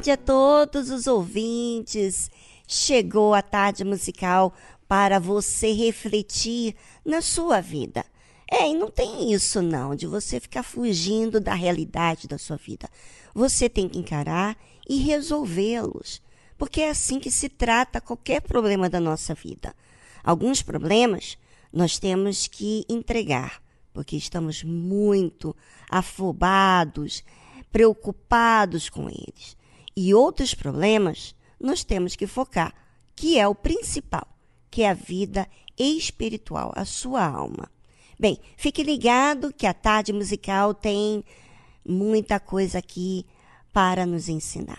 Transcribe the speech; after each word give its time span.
Tarde 0.00 0.10
a 0.12 0.16
todos 0.16 0.88
os 0.88 1.06
ouvintes. 1.06 2.30
Chegou 2.66 3.34
a 3.34 3.42
tarde 3.42 3.84
musical 3.84 4.54
para 4.88 5.18
você 5.18 5.72
refletir 5.72 6.74
na 7.04 7.20
sua 7.20 7.60
vida. 7.60 8.02
É, 8.50 8.66
e 8.66 8.74
não 8.74 8.90
tem 8.90 9.30
isso 9.30 9.60
não, 9.60 9.94
de 9.94 10.06
você 10.06 10.40
ficar 10.40 10.62
fugindo 10.62 11.38
da 11.38 11.52
realidade 11.52 12.26
da 12.26 12.38
sua 12.38 12.56
vida. 12.56 12.88
Você 13.34 13.68
tem 13.68 13.90
que 13.90 13.98
encarar 13.98 14.56
e 14.88 14.96
resolvê-los, 14.96 16.22
porque 16.56 16.80
é 16.80 16.88
assim 16.88 17.20
que 17.20 17.30
se 17.30 17.50
trata 17.50 18.00
qualquer 18.00 18.40
problema 18.40 18.88
da 18.88 19.00
nossa 19.00 19.34
vida. 19.34 19.74
Alguns 20.24 20.62
problemas 20.62 21.36
nós 21.70 21.98
temos 21.98 22.46
que 22.46 22.86
entregar, 22.88 23.62
porque 23.92 24.16
estamos 24.16 24.64
muito 24.64 25.54
afobados, 25.90 27.22
preocupados 27.70 28.88
com 28.88 29.06
eles 29.06 29.59
e 29.96 30.14
outros 30.14 30.54
problemas, 30.54 31.34
nós 31.58 31.84
temos 31.84 32.16
que 32.16 32.26
focar, 32.26 32.74
que 33.14 33.38
é 33.38 33.46
o 33.46 33.54
principal, 33.54 34.26
que 34.70 34.82
é 34.82 34.90
a 34.90 34.94
vida 34.94 35.46
espiritual, 35.78 36.72
a 36.74 36.84
sua 36.84 37.24
alma. 37.24 37.70
Bem, 38.18 38.38
fique 38.56 38.82
ligado 38.82 39.52
que 39.52 39.66
a 39.66 39.74
tarde 39.74 40.12
musical 40.12 40.74
tem 40.74 41.24
muita 41.84 42.38
coisa 42.38 42.78
aqui 42.78 43.26
para 43.72 44.04
nos 44.04 44.28
ensinar. 44.28 44.78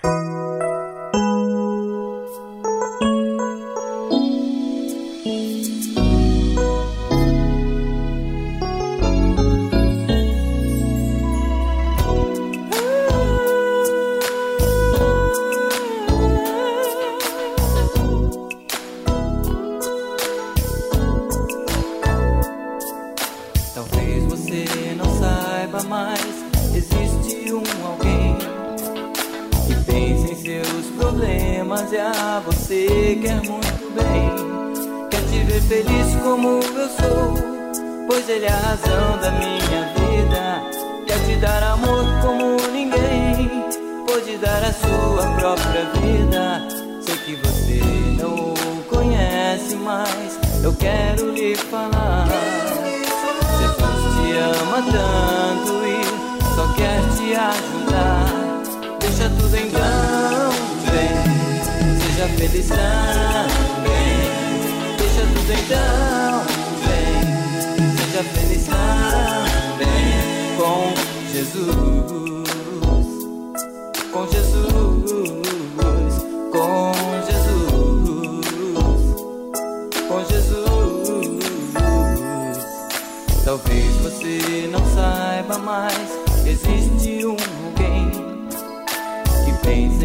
Feliz 62.51 62.67
também. 62.67 64.27
Deixa 64.97 65.21
tudo 65.33 65.51
então, 65.53 66.43
vem, 66.85 67.23
seja 67.97 68.23
feliz 68.23 68.65
também 68.65 70.09
com 70.57 70.93
Jesus, 71.31 71.90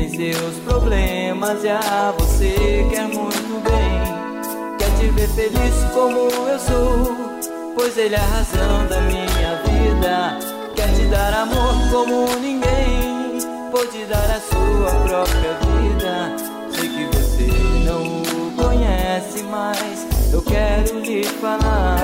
tem 0.06 0.32
seus 0.32 0.56
problemas 0.58 1.64
e 1.64 1.69
a 1.69 2.14
você 2.17 2.87
quer 2.91 3.08
muito 3.08 3.62
bem. 3.62 4.76
Quer 4.79 4.91
te 4.99 5.11
ver 5.11 5.29
feliz 5.29 5.75
como 5.93 6.29
eu 6.49 6.58
sou, 6.58 7.75
pois 7.75 7.97
ele 7.99 8.14
é 8.14 8.19
a 8.19 8.23
razão 8.23 8.87
da 8.88 9.00
minha 9.00 9.62
vida. 9.64 10.38
Quer 10.75 10.93
te 10.94 11.06
dar 11.06 11.35
amor 11.35 11.75
como 11.91 12.26
ninguém, 12.41 13.38
pode 13.70 14.05
dar 14.05 14.31
a 14.31 14.41
sua 14.41 14.91
própria 15.06 15.55
vida. 15.55 16.37
Sei 16.70 16.88
que 16.88 17.06
você 17.17 17.50
não 17.85 18.23
o 18.23 18.53
conhece, 18.53 19.43
mas 19.44 20.06
eu 20.32 20.43
quero 20.43 21.00
lhe 21.00 21.25
falar. 21.25 21.99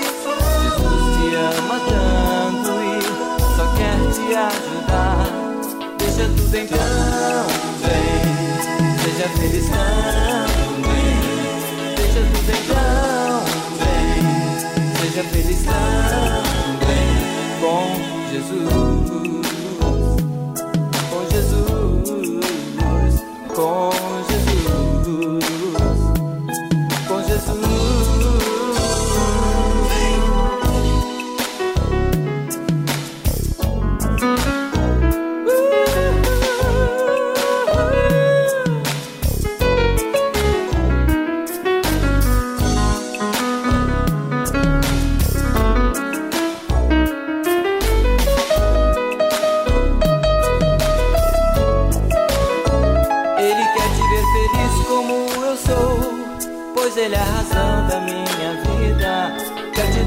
Jesus 0.00 0.84
te 1.16 1.34
ama 1.34 1.80
tanto 1.88 2.70
e 2.82 3.56
só 3.56 3.66
quer 3.76 3.98
te 4.12 4.34
ajudar. 4.34 5.15
Deixa 6.16 6.32
tudo 6.32 6.56
então, 6.56 6.78
vem, 7.82 8.24
seja 9.04 9.28
feliz 9.36 9.68
também. 9.68 11.14
Deixa 11.94 12.20
tudo 12.32 12.50
então, 12.56 13.44
vem, 13.76 14.24
seja 15.02 15.22
feliz 15.24 15.60
também 15.62 17.12
com 17.60 17.84
Jesus. 18.32 18.64
Com 21.10 21.20
Jesus, 21.30 22.40
com 23.54 23.95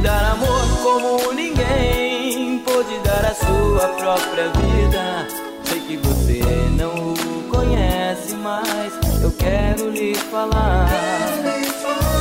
dar 0.02 0.32
amor 0.32 0.68
como 0.84 1.34
ninguém 1.34 2.60
pôde 2.60 2.98
dar 3.04 3.26
a 3.26 3.34
sua 3.34 3.88
própria 3.90 4.50
vida. 4.50 5.28
Sei 5.64 5.80
que 5.82 5.98
você 5.98 6.44
não 6.78 7.14
o 7.14 7.44
conhece, 7.50 8.36
mas 8.36 8.94
eu 9.22 9.32
quero 9.32 9.90
lhe 9.90 10.16
falar. 10.16 10.88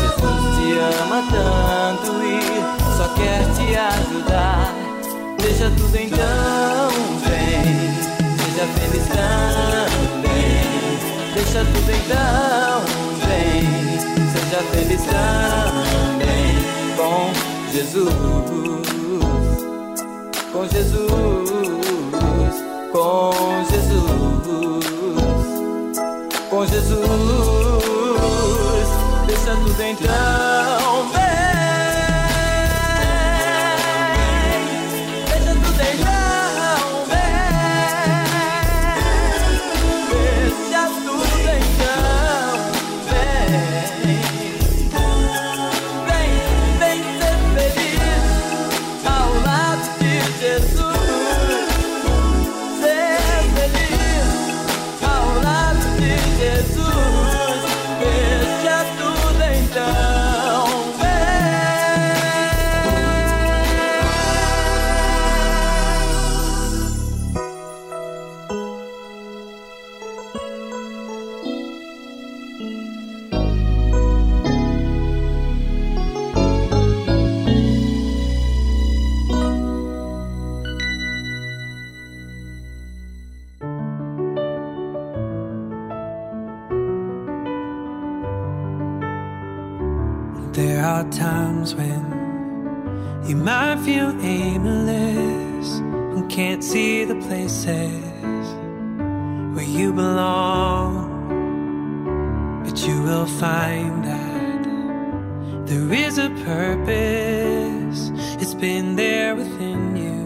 Jesus 0.01 0.41
te 0.57 0.79
ama 1.01 1.23
tanto 1.31 2.13
e 2.25 2.97
só 2.97 3.09
quer 3.15 3.45
te 3.55 3.77
ajudar. 3.77 4.75
Deixa 5.41 5.71
tudo 5.71 5.97
então, 5.97 6.91
vem, 7.25 7.95
seja 8.37 8.67
feliz 8.75 9.07
também. 9.09 10.39
Deixa 11.35 11.65
tudo 11.65 11.91
então, 11.91 12.83
vem 13.27 13.89
seja 14.49 14.63
feliz 14.73 15.03
também 15.05 16.29
com 16.97 17.48
Jesus, 17.73 18.15
com 20.53 20.67
Jesus, 20.69 21.09
com 22.93 23.65
Jesus, 23.71 24.09
com 26.51 26.67
Jesus. 26.67 26.99
Deixa 29.27 29.55
tudo 29.57 29.83
então, 29.83 30.38
places 97.39 98.47
where 99.55 99.71
you 99.79 99.93
belong. 99.93 101.07
But 102.65 102.77
you 102.87 103.03
will 103.03 103.27
find 103.27 104.05
that 104.05 104.65
there 105.67 105.93
is 105.93 106.19
a 106.19 106.31
purpose, 106.45 108.11
it's 108.43 108.55
been 108.55 108.97
there 108.97 109.37
within 109.37 109.97
you 110.05 110.25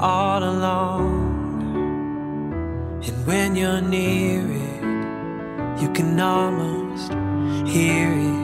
all 0.00 0.42
along. 0.42 1.30
And 3.06 3.26
when 3.26 3.54
you're 3.56 3.82
near 3.82 4.40
it, 4.40 4.82
you 5.82 5.88
can 5.92 6.18
almost 6.18 7.12
hear 7.68 8.08
it 8.10 8.42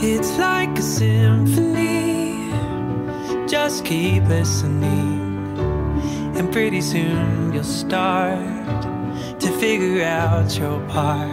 it's 0.00 0.38
like 0.38 0.78
a 0.78 0.82
symphony. 0.82 1.88
Just 3.48 3.84
keep 3.84 4.22
listening, 4.28 5.17
and 6.38 6.52
pretty 6.52 6.80
soon 6.80 7.52
you'll 7.52 7.64
start 7.64 8.38
to 9.40 9.50
figure 9.58 10.04
out 10.04 10.56
your 10.56 10.80
part. 10.88 11.28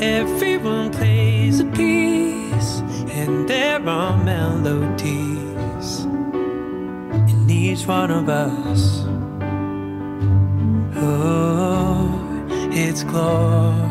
Everyone 0.00 0.90
plays 0.90 1.60
a 1.60 1.66
piece, 1.66 2.80
and 3.10 3.46
there 3.46 3.86
are 3.86 4.16
melodies 4.24 6.04
in 7.30 7.50
each 7.50 7.86
one 7.86 8.10
of 8.10 8.28
us. 8.28 9.04
Oh, 10.96 12.08
it's 12.72 13.04
glorious. 13.04 13.88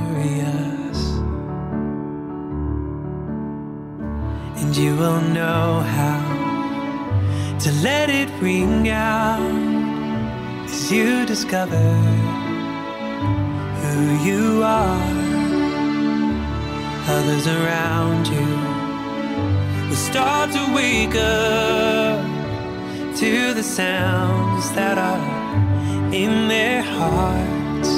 and 4.59 4.75
you 4.75 4.95
will 4.95 5.21
know 5.21 5.79
how 5.79 7.57
to 7.59 7.71
let 7.83 8.09
it 8.09 8.29
ring 8.41 8.89
out 8.89 9.76
as 10.69 10.91
you 10.91 11.25
discover 11.25 11.85
who 13.81 13.99
you 14.27 14.61
are. 14.63 15.17
Others 17.15 17.47
around 17.47 18.27
you 18.27 18.49
will 19.87 20.03
start 20.11 20.51
to 20.51 20.63
wake 20.75 21.15
up 21.15 22.19
to 23.21 23.53
the 23.53 23.63
sounds 23.63 24.71
that 24.73 24.97
are 24.97 26.13
in 26.13 26.47
their 26.47 26.81
hearts. 26.81 27.89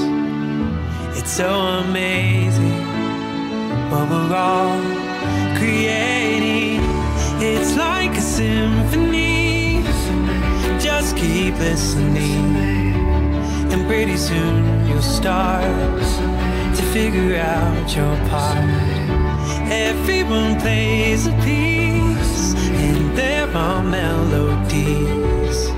It's 1.19 1.31
so 1.31 1.49
amazing 1.85 2.85
what 3.89 4.09
we're 4.09 4.35
all 4.35 4.81
creating. 5.57 6.81
It's 7.41 7.75
like 7.77 8.13
a 8.17 8.21
symphony. 8.21 8.78
Keep 11.49 11.61
listening, 11.61 12.93
and 13.71 13.87
pretty 13.87 14.17
soon 14.17 14.87
you'll 14.87 15.01
start 15.01 15.63
to 16.75 16.83
figure 16.93 17.37
out 17.37 17.95
your 17.95 18.15
part. 18.29 18.69
Everyone 19.71 20.59
plays 20.59 21.25
a 21.25 21.31
piece, 21.41 22.53
and 22.53 23.17
there 23.17 23.47
are 23.47 23.81
melodies 23.81 25.69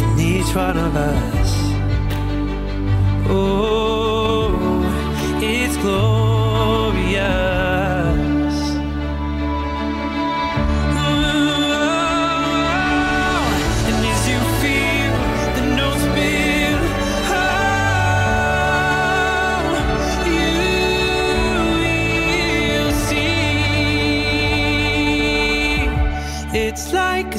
in 0.00 0.18
each 0.18 0.52
one 0.52 0.78
of 0.78 0.96
us. 0.96 1.50
Oh, 3.28 4.50
it's 5.40 5.76
glorious. 5.76 6.09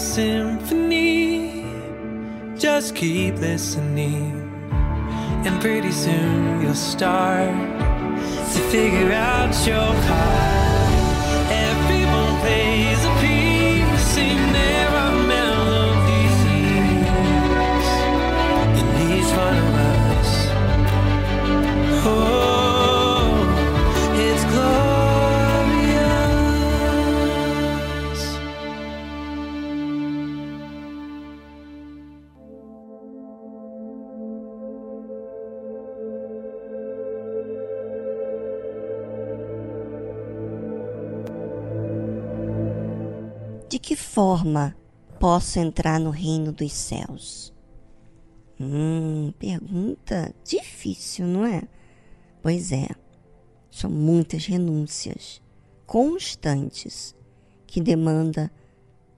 Symphony. 0.02 1.64
Just 2.58 2.96
keep 2.96 3.36
listening, 3.36 4.52
and 5.46 5.62
pretty 5.62 5.92
soon 5.92 6.62
you'll 6.62 6.74
start 6.74 7.50
to 8.54 8.60
figure 8.72 9.12
out 9.12 9.54
your 9.66 9.94
part. 10.08 10.61
Que 43.92 43.96
forma 43.98 44.74
posso 45.20 45.60
entrar 45.60 46.00
no 46.00 46.12
reino 46.12 46.54
dos 46.54 46.72
céus? 46.72 47.54
Hum, 48.58 49.34
pergunta 49.38 50.34
difícil, 50.46 51.28
não 51.28 51.46
é? 51.46 51.64
Pois 52.42 52.72
é, 52.72 52.88
são 53.70 53.92
muitas 53.92 54.46
renúncias 54.46 55.42
constantes 55.86 57.14
que 57.68 57.82
demanda 57.82 58.50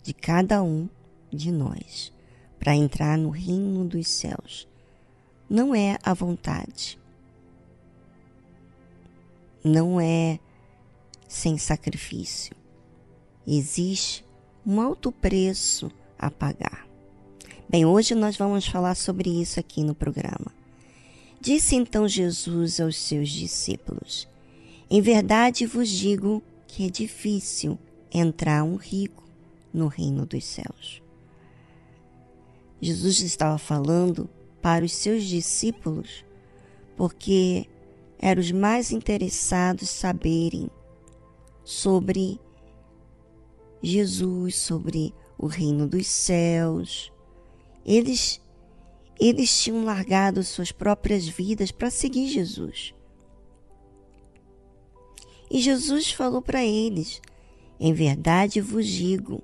de 0.02 0.12
cada 0.12 0.64
um 0.64 0.90
de 1.30 1.52
nós 1.52 2.12
para 2.58 2.76
entrar 2.76 3.16
no 3.16 3.30
reino 3.30 3.86
dos 3.86 4.08
céus. 4.08 4.68
Não 5.48 5.76
é 5.76 6.00
a 6.02 6.16
vontade. 6.16 7.00
Não 9.64 10.02
é 10.02 10.40
sem 11.28 11.60
sacrifício. 11.60 12.56
Existe 13.46 14.23
um 14.66 14.80
alto 14.80 15.12
preço 15.12 15.92
a 16.18 16.32
pagar. 16.32 16.88
Bem, 17.70 17.86
hoje 17.86 18.16
nós 18.16 18.38
vamos 18.38 18.68
falar 18.68 18.96
sobre 18.96 19.30
isso 19.30 19.60
aqui 19.60 19.84
no 19.84 19.96
programa. 19.96 20.54
Disse 21.40 21.76
então 21.76 22.08
Jesus 22.08 22.80
aos 22.80 22.98
seus 22.98 23.30
discípulos: 23.30 24.28
Em 24.90 25.02
verdade 25.02 25.66
vos 25.66 25.90
digo 25.90 26.42
que 26.68 26.88
é 26.88 26.90
difícil 26.90 27.78
entrar 28.12 28.64
um 28.64 28.76
rico 28.76 29.24
no 29.74 29.88
reino 29.88 30.26
dos 30.26 30.46
céus. 30.46 31.02
Jesus 32.80 33.20
estava 33.22 33.58
falando 33.58 34.30
para 34.62 34.86
os 34.86 34.94
seus 34.94 35.24
discípulos 35.24 36.24
porque 36.96 37.66
eram 38.20 38.42
os 38.42 38.52
mais 38.52 38.92
interessados 38.92 39.90
saberem 39.90 40.70
sobre 41.64 42.40
Jesus, 43.84 44.56
sobre 44.56 45.14
o 45.38 45.46
reino 45.46 45.86
dos 45.86 46.08
céus. 46.08 47.12
Eles 47.86 48.42
eles 49.20 49.62
tinham 49.62 49.86
largado 49.86 50.44
suas 50.44 50.72
próprias 50.72 51.28
vidas 51.28 51.72
para 51.72 51.92
seguir 51.92 52.28
Jesus. 52.28 52.96
E 55.52 55.62
Jesus 55.62 56.12
falou 56.12 56.42
para 56.42 56.64
eles: 56.64 57.22
Em 57.80 57.94
verdade 57.94 58.60
vos 58.62 58.88
digo 58.88 59.44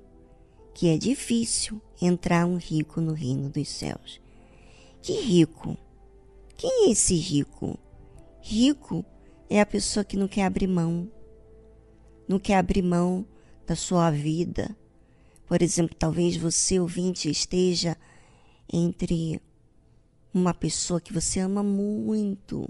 que 0.74 0.88
é 0.88 0.96
difícil 0.96 1.80
entrar 2.00 2.46
um 2.46 2.56
rico 2.56 3.00
no 3.00 3.12
reino 3.12 3.48
dos 3.48 3.68
céus. 3.68 4.20
Que 5.02 5.20
rico? 5.20 5.76
Quem 6.56 6.88
é 6.88 6.90
esse 6.90 7.14
rico? 7.14 7.78
Rico 8.40 9.04
é 9.48 9.60
a 9.60 9.66
pessoa 9.66 10.04
que 10.04 10.16
não 10.16 10.26
quer 10.26 10.44
abrir 10.44 10.66
mão, 10.66 11.10
não 12.26 12.38
quer 12.38 12.56
abrir 12.56 12.82
mão 12.82 13.24
da 13.70 13.76
sua 13.76 14.10
vida. 14.10 14.76
Por 15.46 15.62
exemplo, 15.62 15.94
talvez 15.96 16.36
você, 16.36 16.80
ouvinte, 16.80 17.30
esteja 17.30 17.96
entre 18.72 19.40
uma 20.34 20.52
pessoa 20.52 21.00
que 21.00 21.12
você 21.12 21.38
ama 21.38 21.62
muito, 21.62 22.68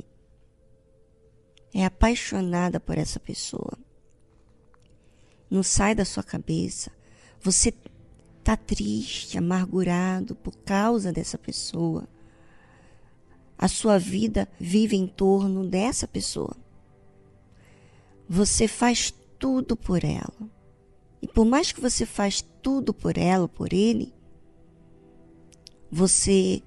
é 1.72 1.86
apaixonada 1.86 2.78
por 2.78 2.98
essa 2.98 3.18
pessoa. 3.18 3.78
Não 5.50 5.62
sai 5.62 5.94
da 5.94 6.04
sua 6.04 6.22
cabeça. 6.22 6.92
Você 7.40 7.72
está 8.38 8.58
triste, 8.58 9.38
amargurado 9.38 10.34
por 10.34 10.54
causa 10.54 11.10
dessa 11.10 11.38
pessoa. 11.38 12.06
A 13.56 13.68
sua 13.68 13.98
vida 13.98 14.46
vive 14.60 14.96
em 14.96 15.06
torno 15.06 15.66
dessa 15.66 16.06
pessoa. 16.06 16.54
Você 18.28 18.68
faz 18.68 19.14
tudo 19.38 19.74
por 19.74 20.04
ela. 20.04 20.59
E 21.22 21.26
por 21.26 21.44
mais 21.44 21.72
que 21.72 21.80
você 21.80 22.06
faz 22.06 22.42
tudo 22.62 22.94
por 22.94 23.18
ela, 23.18 23.48
por 23.48 23.72
ele, 23.72 24.12
você 25.90 26.62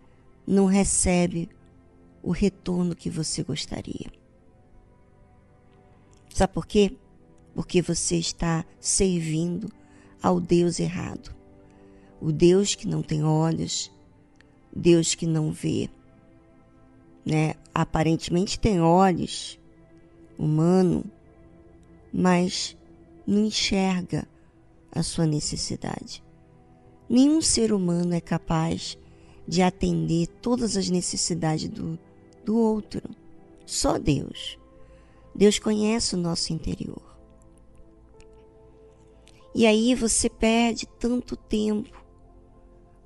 não 0.46 0.66
recebe 0.66 1.50
o 2.22 2.32
retorno 2.32 2.96
que 2.96 3.10
você 3.10 3.44
gostaria. 3.44 4.12
Sabe 6.30 6.54
por 6.54 6.66
quê? 6.66 6.96
Porque 7.54 7.82
você 7.82 8.18
está 8.18 8.66
servindo 8.80 9.72
ao 10.22 10.40
Deus 10.40 10.80
errado. 10.80 11.34
O 12.20 12.32
Deus 12.32 12.76
que 12.76 12.88
não 12.88 13.02
tem 13.02 13.24
olhos, 13.24 13.92
Deus 14.76 15.14
que 15.14 15.28
não 15.28 15.52
vê, 15.52 15.90
né? 17.26 17.56
Aparentemente 17.74 18.60
tem 18.60 18.82
olhos 18.82 19.60
humano, 20.38 21.04
mas 22.12 22.78
não 23.28 23.46
enxerga 23.46 24.28
a 24.94 25.02
sua 25.02 25.26
necessidade. 25.26 26.24
Nenhum 27.10 27.42
ser 27.42 27.74
humano 27.74 28.14
é 28.14 28.22
capaz 28.22 28.98
de 29.48 29.62
atender 29.62 30.28
todas 30.42 30.78
as 30.78 30.90
necessidades 30.90 31.68
do, 31.68 32.00
do 32.46 32.58
outro. 32.58 33.02
Só 33.66 33.98
Deus. 33.98 34.58
Deus 35.36 35.60
conhece 35.60 36.16
o 36.16 36.18
nosso 36.18 36.54
interior. 36.54 37.02
E 39.56 39.66
aí 39.66 39.94
você 39.94 40.30
perde 40.30 40.88
tanto 41.00 41.36
tempo 41.36 42.04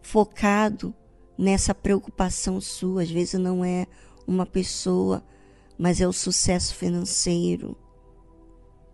focado 0.02 0.94
nessa 1.38 1.76
preocupação 1.76 2.62
sua. 2.62 3.04
Às 3.04 3.10
vezes 3.10 3.40
não 3.40 3.64
é 3.64 3.86
uma 4.26 4.46
pessoa, 4.46 5.24
mas 5.78 6.00
é 6.02 6.08
o 6.08 6.14
sucesso 6.14 6.76
financeiro, 6.76 7.78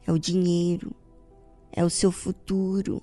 é 0.06 0.12
o 0.12 0.20
dinheiro, 0.20 0.92
é 1.74 1.84
o 1.84 1.90
seu 1.90 2.12
futuro. 2.12 3.02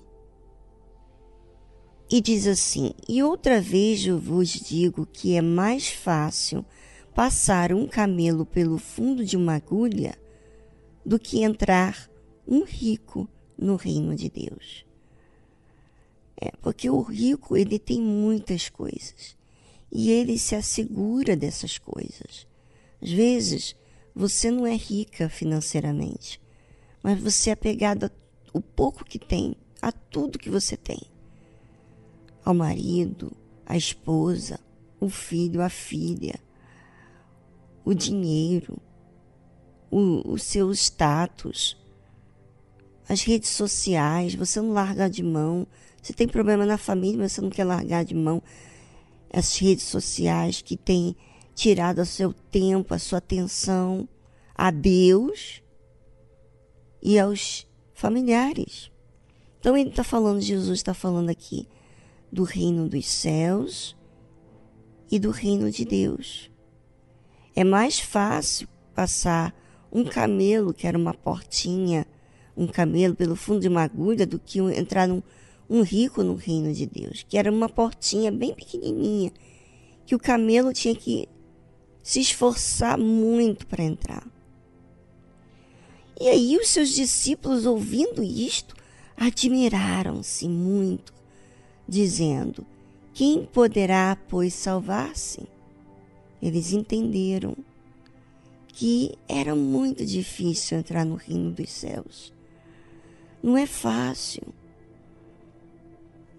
E 2.09 2.21
diz 2.21 2.47
assim: 2.47 2.93
E 3.07 3.21
outra 3.21 3.61
vez 3.61 4.05
eu 4.05 4.17
vos 4.17 4.49
digo 4.49 5.05
que 5.05 5.35
é 5.35 5.41
mais 5.41 5.89
fácil 5.89 6.65
passar 7.13 7.73
um 7.73 7.85
camelo 7.85 8.45
pelo 8.45 8.77
fundo 8.77 9.25
de 9.25 9.35
uma 9.35 9.55
agulha 9.55 10.17
do 11.05 11.19
que 11.19 11.43
entrar 11.43 12.09
um 12.47 12.63
rico 12.63 13.27
no 13.57 13.75
reino 13.75 14.15
de 14.15 14.29
Deus. 14.29 14.85
É, 16.39 16.51
porque 16.61 16.89
o 16.89 17.01
rico, 17.01 17.55
ele 17.55 17.77
tem 17.77 18.01
muitas 18.01 18.69
coisas 18.69 19.37
e 19.91 20.09
ele 20.09 20.39
se 20.39 20.55
assegura 20.55 21.35
dessas 21.35 21.77
coisas. 21.77 22.47
Às 23.01 23.11
vezes, 23.11 23.75
você 24.15 24.49
não 24.49 24.65
é 24.65 24.75
rica 24.75 25.29
financeiramente, 25.29 26.41
mas 27.03 27.19
você 27.21 27.49
é 27.49 27.53
apegada 27.53 28.11
o 28.53 28.61
pouco 28.61 29.05
que 29.05 29.19
tem, 29.19 29.55
a 29.81 29.91
tudo 29.91 30.39
que 30.39 30.49
você 30.49 30.75
tem. 30.75 30.99
Ao 32.43 32.53
marido, 32.53 33.31
à 33.65 33.77
esposa, 33.77 34.59
o 34.99 35.09
filho, 35.09 35.61
a 35.61 35.69
filha, 35.69 36.39
o 37.83 37.93
dinheiro, 37.93 38.77
o, 39.89 40.33
o 40.33 40.37
seu 40.37 40.71
status, 40.71 41.77
as 43.07 43.23
redes 43.23 43.49
sociais, 43.49 44.35
você 44.35 44.61
não 44.61 44.71
larga 44.71 45.09
de 45.09 45.23
mão. 45.23 45.67
Você 46.01 46.13
tem 46.13 46.27
problema 46.27 46.65
na 46.65 46.77
família, 46.77 47.19
mas 47.19 47.33
você 47.33 47.41
não 47.41 47.49
quer 47.49 47.63
largar 47.63 48.05
de 48.05 48.15
mão 48.15 48.41
as 49.33 49.57
redes 49.57 49.85
sociais 49.85 50.61
que 50.61 50.75
têm 50.75 51.15
tirado 51.55 52.01
o 52.01 52.05
seu 52.05 52.33
tempo, 52.33 52.93
a 52.93 52.99
sua 52.99 53.19
atenção 53.19 54.07
a 54.55 54.71
Deus 54.71 55.61
e 57.01 57.17
aos 57.17 57.67
familiares. 58.01 58.91
Então 59.59 59.77
ele 59.77 59.91
está 59.91 60.03
falando, 60.03 60.41
Jesus 60.41 60.79
está 60.79 60.93
falando 60.93 61.29
aqui 61.29 61.67
do 62.31 62.43
reino 62.43 62.89
dos 62.89 63.05
céus 63.05 63.95
e 65.09 65.19
do 65.19 65.29
reino 65.29 65.69
de 65.69 65.85
Deus. 65.85 66.49
É 67.55 67.63
mais 67.63 67.99
fácil 67.99 68.67
passar 68.95 69.53
um 69.91 70.03
camelo, 70.03 70.73
que 70.73 70.87
era 70.87 70.97
uma 70.97 71.13
portinha, 71.13 72.07
um 72.57 72.65
camelo 72.65 73.15
pelo 73.15 73.35
fundo 73.35 73.59
de 73.59 73.67
uma 73.67 73.83
agulha, 73.83 74.25
do 74.25 74.39
que 74.39 74.59
entrar 74.59 75.07
num 75.07 75.21
um 75.69 75.83
rico 75.83 76.21
no 76.21 76.35
reino 76.35 76.73
de 76.73 76.85
Deus, 76.85 77.25
que 77.27 77.37
era 77.37 77.49
uma 77.49 77.69
portinha 77.69 78.29
bem 78.29 78.53
pequenininha, 78.53 79.31
que 80.05 80.13
o 80.13 80.19
camelo 80.19 80.73
tinha 80.73 80.93
que 80.93 81.29
se 82.03 82.19
esforçar 82.19 82.97
muito 82.97 83.65
para 83.65 83.81
entrar. 83.81 84.27
E 86.21 86.29
aí 86.29 86.55
os 86.55 86.67
seus 86.67 86.89
discípulos, 86.89 87.65
ouvindo 87.65 88.21
isto, 88.21 88.75
admiraram-se 89.17 90.47
muito, 90.47 91.11
dizendo: 91.87 92.63
Quem 93.11 93.43
poderá, 93.43 94.15
pois, 94.29 94.53
salvar-se? 94.53 95.47
Eles 96.39 96.73
entenderam 96.73 97.57
que 98.67 99.15
era 99.27 99.55
muito 99.55 100.05
difícil 100.05 100.77
entrar 100.77 101.03
no 101.03 101.15
reino 101.15 101.49
dos 101.49 101.71
céus. 101.71 102.31
Não 103.41 103.57
é 103.57 103.65
fácil. 103.65 104.43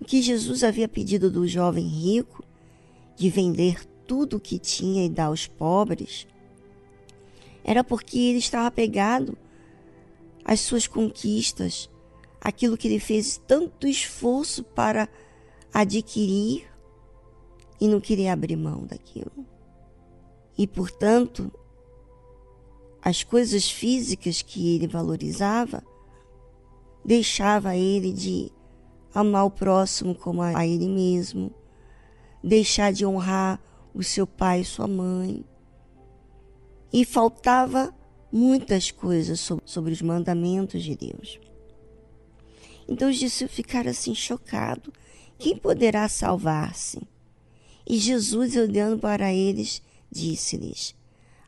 O 0.00 0.04
que 0.04 0.22
Jesus 0.22 0.62
havia 0.62 0.86
pedido 0.86 1.28
do 1.28 1.44
jovem 1.48 1.88
rico, 1.88 2.44
de 3.16 3.28
vender 3.28 3.84
tudo 4.06 4.36
o 4.36 4.40
que 4.40 4.60
tinha 4.60 5.04
e 5.04 5.10
dar 5.10 5.24
aos 5.24 5.48
pobres, 5.48 6.24
era 7.64 7.82
porque 7.82 8.16
ele 8.16 8.38
estava 8.38 8.68
apegado 8.68 9.36
às 10.44 10.61
suas 10.61 10.87
conquistas, 10.87 11.88
aquilo 12.40 12.76
que 12.76 12.88
ele 12.88 12.99
fez 12.99 13.40
tanto 13.46 13.87
esforço 13.87 14.64
para 14.64 15.08
adquirir 15.72 16.66
e 17.80 17.88
não 17.88 18.00
queria 18.00 18.32
abrir 18.32 18.56
mão 18.56 18.84
daquilo. 18.84 19.46
E, 20.56 20.66
portanto, 20.66 21.52
as 23.00 23.22
coisas 23.22 23.70
físicas 23.70 24.42
que 24.42 24.76
ele 24.76 24.87
valorizava 24.87 25.82
deixava 27.04 27.76
ele 27.76 28.12
de 28.12 28.52
amar 29.14 29.44
o 29.44 29.50
próximo 29.50 30.14
como 30.14 30.40
a 30.42 30.66
ele 30.66 30.88
mesmo, 30.88 31.52
deixar 32.42 32.92
de 32.92 33.04
honrar 33.04 33.61
o 33.94 34.02
seu 34.02 34.26
pai 34.26 34.61
e 34.61 34.64
sua 34.64 34.87
mãe. 34.87 35.44
E 36.92 37.04
faltava 37.04 37.94
muitas 38.32 38.90
coisas 38.90 39.38
sobre, 39.66 39.92
os 39.92 40.00
mandamentos 40.00 40.82
de 40.82 40.96
Deus. 40.96 41.38
Então 42.88 43.10
os 43.10 43.18
discípulos 43.18 43.54
ficaram 43.54 43.90
assim 43.90 44.14
chocados. 44.14 44.92
Quem 45.38 45.56
poderá 45.56 46.08
salvar-se? 46.08 47.02
E 47.86 47.98
Jesus, 47.98 48.56
olhando 48.56 48.98
para 48.98 49.32
eles, 49.32 49.82
disse-lhes: 50.10 50.94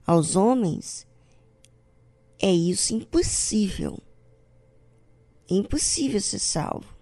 Aos 0.06 0.36
homens 0.36 1.06
é 2.38 2.52
isso 2.52 2.94
impossível. 2.94 3.98
É 5.48 5.54
impossível 5.54 6.20
ser 6.20 6.38
salvo. 6.38 6.94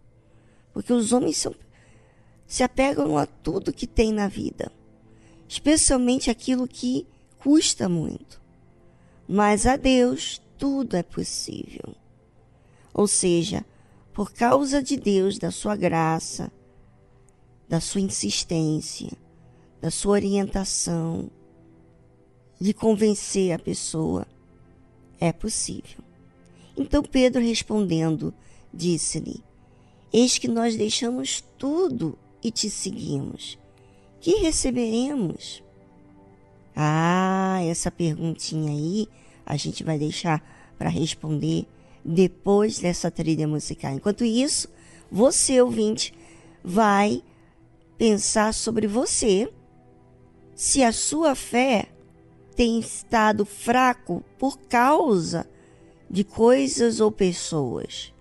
Porque 0.72 0.92
os 0.92 1.12
homens 1.12 1.36
são, 1.36 1.54
se 2.46 2.62
apegam 2.62 3.16
a 3.16 3.26
tudo 3.26 3.72
que 3.72 3.86
tem 3.86 4.12
na 4.12 4.26
vida, 4.26 4.72
especialmente 5.48 6.30
aquilo 6.30 6.66
que 6.66 7.06
custa 7.38 7.88
muito. 7.88 8.41
Mas 9.32 9.64
a 9.64 9.76
Deus 9.76 10.42
tudo 10.58 10.94
é 10.94 11.02
possível. 11.02 11.94
Ou 12.92 13.08
seja, 13.08 13.64
por 14.12 14.30
causa 14.30 14.82
de 14.82 14.94
Deus, 14.94 15.38
da 15.38 15.50
sua 15.50 15.74
graça, 15.74 16.52
da 17.66 17.80
sua 17.80 18.02
insistência, 18.02 19.10
da 19.80 19.90
sua 19.90 20.12
orientação, 20.12 21.30
de 22.60 22.74
convencer 22.74 23.52
a 23.54 23.58
pessoa, 23.58 24.26
é 25.18 25.32
possível. 25.32 26.04
Então 26.76 27.02
Pedro 27.02 27.40
respondendo, 27.40 28.34
disse-lhe: 28.71 29.42
Eis 30.12 30.36
que 30.36 30.47
nós 30.47 30.76
deixamos 30.76 31.42
tudo 31.56 32.18
e 32.45 32.50
te 32.50 32.68
seguimos. 32.68 33.58
Que 34.21 34.42
receberemos? 34.42 35.64
Ah, 36.76 37.60
essa 37.62 37.90
perguntinha 37.90 38.71
aí 38.71 39.08
a 39.45 39.57
gente 39.57 39.85
vai 39.85 39.99
deixar 39.99 40.43
para 40.78 40.89
responder 40.89 41.67
depois 42.05 42.78
dessa 42.78 43.11
trilha 43.11 43.47
musical. 43.47 43.93
Enquanto 43.93 44.25
isso, 44.25 44.69
você, 45.11 45.61
ouvinte, 45.61 46.13
vai 46.65 47.23
pensar 47.97 48.52
sobre 48.52 48.87
você, 48.87 49.52
se 50.55 50.83
a 50.83 50.93
sua 50.93 51.35
fé 51.35 51.87
tem 52.57 52.78
estado 52.78 53.45
fraco 53.45 54.23
por 54.39 54.59
causa 54.59 55.47
de 56.11 56.25
coisas 56.25 57.00
ou 57.00 57.11
pessoas. 57.11 58.13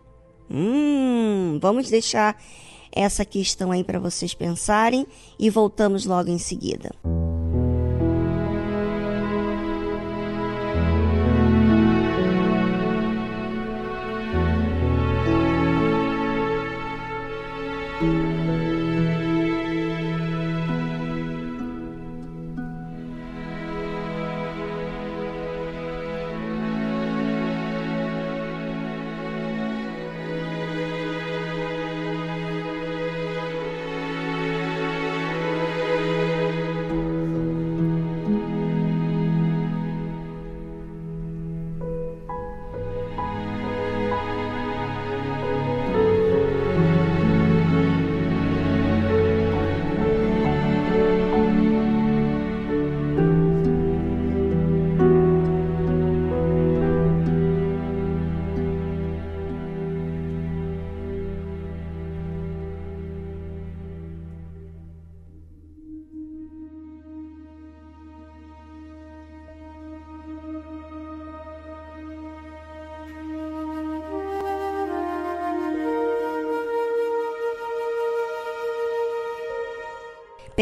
Hum, 0.49 1.59
vamos 1.61 1.89
deixar 1.89 2.41
essa 2.91 3.23
questão 3.23 3.71
aí 3.71 3.83
para 3.83 3.99
vocês 3.99 4.33
pensarem 4.33 5.05
e 5.39 5.49
voltamos 5.49 6.05
logo 6.05 6.29
em 6.29 6.37
seguida. 6.37 6.91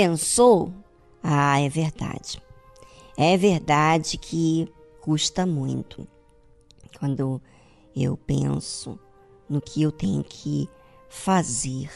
Pensou? 0.02 0.72
Ah, 1.22 1.60
é 1.60 1.68
verdade. 1.68 2.42
É 3.18 3.36
verdade 3.36 4.18
que 4.18 4.66
custa 5.02 5.46
muito. 5.46 6.08
Quando 6.98 7.42
eu 7.94 8.16
penso 8.16 8.98
no 9.50 9.60
que 9.60 9.82
eu 9.82 9.92
tenho 9.92 10.24
que 10.24 10.70
fazer 11.10 11.92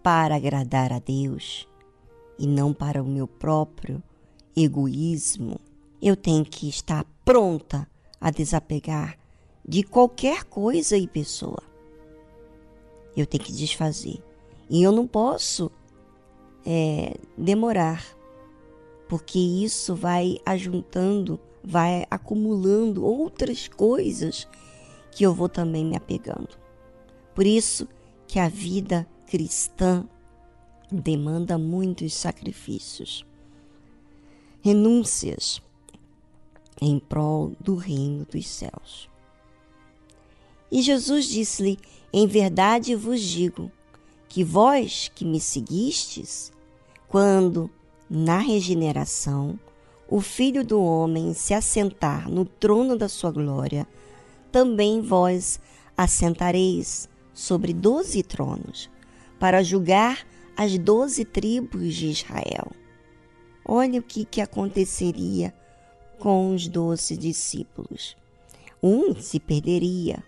para 0.00 0.36
agradar 0.36 0.92
a 0.92 1.00
Deus 1.00 1.66
e 2.38 2.46
não 2.46 2.72
para 2.72 3.02
o 3.02 3.04
meu 3.04 3.26
próprio 3.26 4.00
egoísmo, 4.56 5.60
eu 6.00 6.14
tenho 6.14 6.44
que 6.44 6.68
estar 6.68 7.04
pronta 7.24 7.84
a 8.20 8.30
desapegar 8.30 9.18
de 9.68 9.82
qualquer 9.82 10.44
coisa 10.44 10.96
e 10.96 11.08
pessoa. 11.08 11.64
Eu 13.16 13.26
tenho 13.26 13.42
que 13.42 13.52
desfazer. 13.52 14.22
E 14.68 14.80
eu 14.84 14.92
não 14.92 15.04
posso 15.04 15.68
é, 16.64 17.16
demorar, 17.36 18.04
porque 19.08 19.38
isso 19.38 19.94
vai 19.94 20.38
ajuntando, 20.44 21.40
vai 21.62 22.06
acumulando 22.10 23.04
outras 23.04 23.68
coisas 23.68 24.46
que 25.10 25.24
eu 25.24 25.34
vou 25.34 25.48
também 25.48 25.84
me 25.84 25.96
apegando. 25.96 26.58
Por 27.34 27.46
isso 27.46 27.88
que 28.26 28.38
a 28.38 28.48
vida 28.48 29.06
cristã 29.26 30.06
demanda 30.90 31.58
muitos 31.58 32.14
sacrifícios, 32.14 33.24
renúncias 34.60 35.62
em 36.80 36.98
prol 36.98 37.52
do 37.60 37.74
reino 37.74 38.26
dos 38.30 38.46
céus. 38.46 39.08
E 40.70 40.82
Jesus 40.82 41.26
disse-lhe: 41.26 41.78
Em 42.12 42.26
verdade 42.26 42.94
vos 42.94 43.20
digo 43.20 43.70
que 44.30 44.44
vós 44.44 45.10
que 45.12 45.24
me 45.24 45.40
seguistes, 45.40 46.52
quando, 47.08 47.68
na 48.08 48.38
regeneração, 48.38 49.58
o 50.08 50.20
Filho 50.20 50.64
do 50.64 50.80
Homem 50.80 51.34
se 51.34 51.52
assentar 51.52 52.30
no 52.30 52.44
trono 52.44 52.96
da 52.96 53.08
sua 53.08 53.32
glória, 53.32 53.88
também 54.52 55.00
vós 55.00 55.58
assentareis 55.96 57.08
sobre 57.34 57.72
doze 57.72 58.22
tronos 58.22 58.88
para 59.40 59.64
julgar 59.64 60.24
as 60.56 60.78
doze 60.78 61.24
tribos 61.24 61.92
de 61.96 62.10
Israel. 62.10 62.70
Olha 63.64 63.98
o 63.98 64.02
que, 64.02 64.24
que 64.24 64.40
aconteceria 64.40 65.52
com 66.20 66.54
os 66.54 66.68
doze 66.68 67.16
discípulos. 67.16 68.16
Um 68.80 69.12
se 69.12 69.40
perderia 69.40 70.22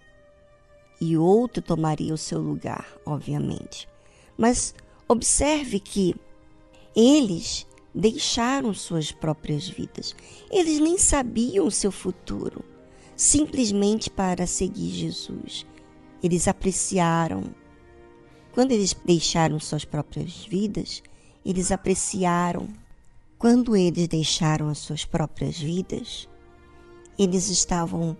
e 1.01 1.17
outro 1.17 1.63
tomaria 1.63 2.13
o 2.13 2.19
seu 2.19 2.41
lugar, 2.41 2.87
obviamente. 3.07 3.92
Mas 4.37 4.75
observe 5.09 5.79
que 5.81 6.15
eles 6.95 7.67
deixaram 7.95 8.73
suas 8.73 9.13
próprias 9.13 9.69
vidas. 9.69 10.15
Eles 10.51 10.79
nem 10.79 10.97
sabiam 10.99 11.67
o 11.67 11.71
seu 11.71 11.93
futuro, 11.93 12.65
simplesmente 13.17 14.09
para 14.11 14.47
seguir 14.47 14.91
Jesus. 14.91 15.67
Eles 16.23 16.49
apreciaram. 16.49 17.45
Quando 18.53 18.73
eles 18.73 18.95
deixaram 19.05 19.59
suas 19.59 19.85
próprias 19.85 20.45
vidas, 20.47 21.03
eles 21.45 21.73
apreciaram 21.73 22.69
quando 23.43 23.75
eles 23.75 24.07
deixaram 24.07 24.69
as 24.69 24.79
suas 24.79 25.05
próprias 25.05 25.59
vidas, 25.59 26.29
eles 27.19 27.49
estavam 27.49 28.17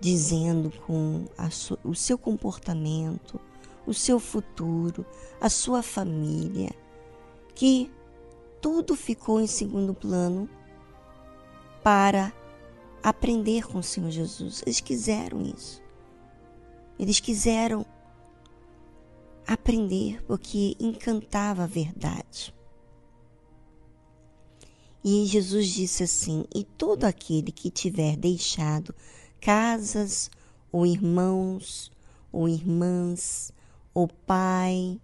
dizendo 0.00 0.70
com 0.86 1.24
o 1.82 1.92
seu 1.92 2.16
comportamento, 2.16 3.40
o 3.90 3.94
seu 3.94 4.20
futuro, 4.20 5.04
a 5.40 5.48
sua 5.48 5.82
família, 5.82 6.70
que 7.54 7.90
tudo 8.60 8.94
ficou 8.94 9.40
em 9.40 9.48
segundo 9.48 9.92
plano 9.92 10.48
para 11.82 12.32
aprender 13.02 13.66
com 13.66 13.78
o 13.78 13.82
Senhor 13.82 14.10
Jesus. 14.10 14.62
Eles 14.64 14.80
quiseram 14.80 15.42
isso. 15.42 15.82
Eles 16.98 17.18
quiseram 17.18 17.84
aprender 19.44 20.22
porque 20.24 20.76
encantava 20.78 21.64
a 21.64 21.66
verdade. 21.66 22.54
E 25.02 25.24
Jesus 25.26 25.66
disse 25.68 26.04
assim: 26.04 26.44
E 26.54 26.62
todo 26.62 27.04
aquele 27.04 27.50
que 27.50 27.70
tiver 27.70 28.16
deixado 28.16 28.94
casas, 29.40 30.30
ou 30.70 30.86
irmãos, 30.86 31.90
ou 32.30 32.48
irmãs, 32.48 33.52
ou 33.92 34.08
pai, 34.08 35.00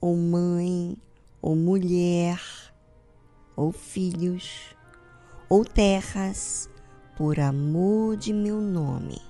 ou 0.00 0.16
mãe, 0.16 0.96
ou 1.40 1.54
mulher, 1.54 2.40
ou 3.56 3.72
filhos, 3.72 4.74
ou 5.48 5.64
terras, 5.64 6.68
por 7.16 7.38
amor 7.38 8.16
de 8.16 8.32
meu 8.32 8.60
nome, 8.60 9.20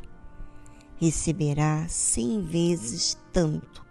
receberá 0.97 1.87
cem 1.89 2.41
vezes 2.43 3.19
tanto 3.33 3.85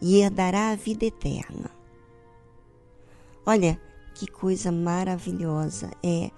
e 0.00 0.20
herdará 0.20 0.70
a 0.70 0.76
vida 0.76 1.06
eterna. 1.06 1.70
Olha, 3.46 3.80
que 4.14 4.26
coisa 4.26 4.70
maravilhosa 4.70 5.90
é 6.02 6.30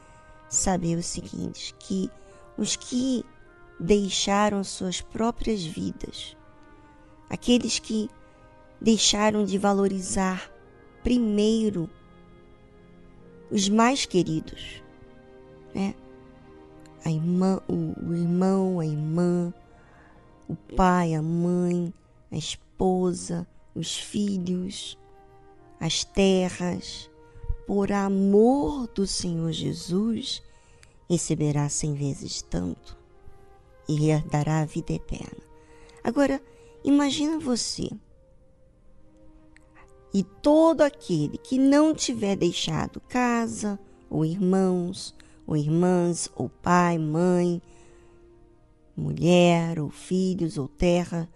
saber 0.49 0.97
o 0.97 1.03
seguinte: 1.03 1.75
que 1.79 2.11
os 2.57 2.77
que 2.77 3.25
deixaram 3.81 4.63
suas 4.63 5.01
próprias 5.01 5.65
vidas, 5.65 6.37
aqueles 7.29 7.79
que 7.79 8.11
deixaram 8.81 9.45
de 9.45 9.59
valorizar 9.59 10.51
primeiro 11.03 11.89
os 13.51 13.69
mais 13.69 14.05
queridos, 14.05 14.83
né? 15.75 15.95
A 17.05 17.11
irmã, 17.11 17.61
o, 17.69 17.95
o 18.05 18.15
irmão, 18.15 18.81
a 18.81 18.87
irmã, 18.87 19.53
o 20.49 20.55
pai, 20.55 21.15
a 21.15 21.23
mãe, 21.23 21.93
a 22.31 22.37
esposa, 22.37 23.47
os 23.75 23.97
filhos, 23.97 24.99
as 25.81 26.05
terras, 26.05 27.09
por 27.67 27.93
amor 27.93 28.89
do 28.89 29.07
Senhor 29.07 29.53
Jesus, 29.53 30.43
receberá 31.09 31.69
cem 31.69 31.95
vezes 31.95 32.43
tanto 32.43 32.97
e 33.89 34.11
herdará 34.11 34.61
a 34.61 34.65
vida 34.65 34.93
eterna. 34.93 35.43
Agora, 36.05 36.43
imagina 36.89 37.39
você 37.39 37.91
e 40.13 40.23
todo 40.23 40.81
aquele 40.81 41.37
que 41.37 41.59
não 41.59 41.95
tiver 41.95 42.35
deixado 42.35 43.01
casa, 43.01 43.79
ou 44.09 44.25
irmãos, 44.25 45.15
ou 45.47 45.57
irmãs, 45.57 46.31
ou 46.35 46.49
pai, 46.49 46.99
mãe, 46.99 47.61
mulher, 48.97 49.79
ou 49.79 49.91
filhos, 49.91 50.57
ou 50.57 50.67
terra, 50.67 51.29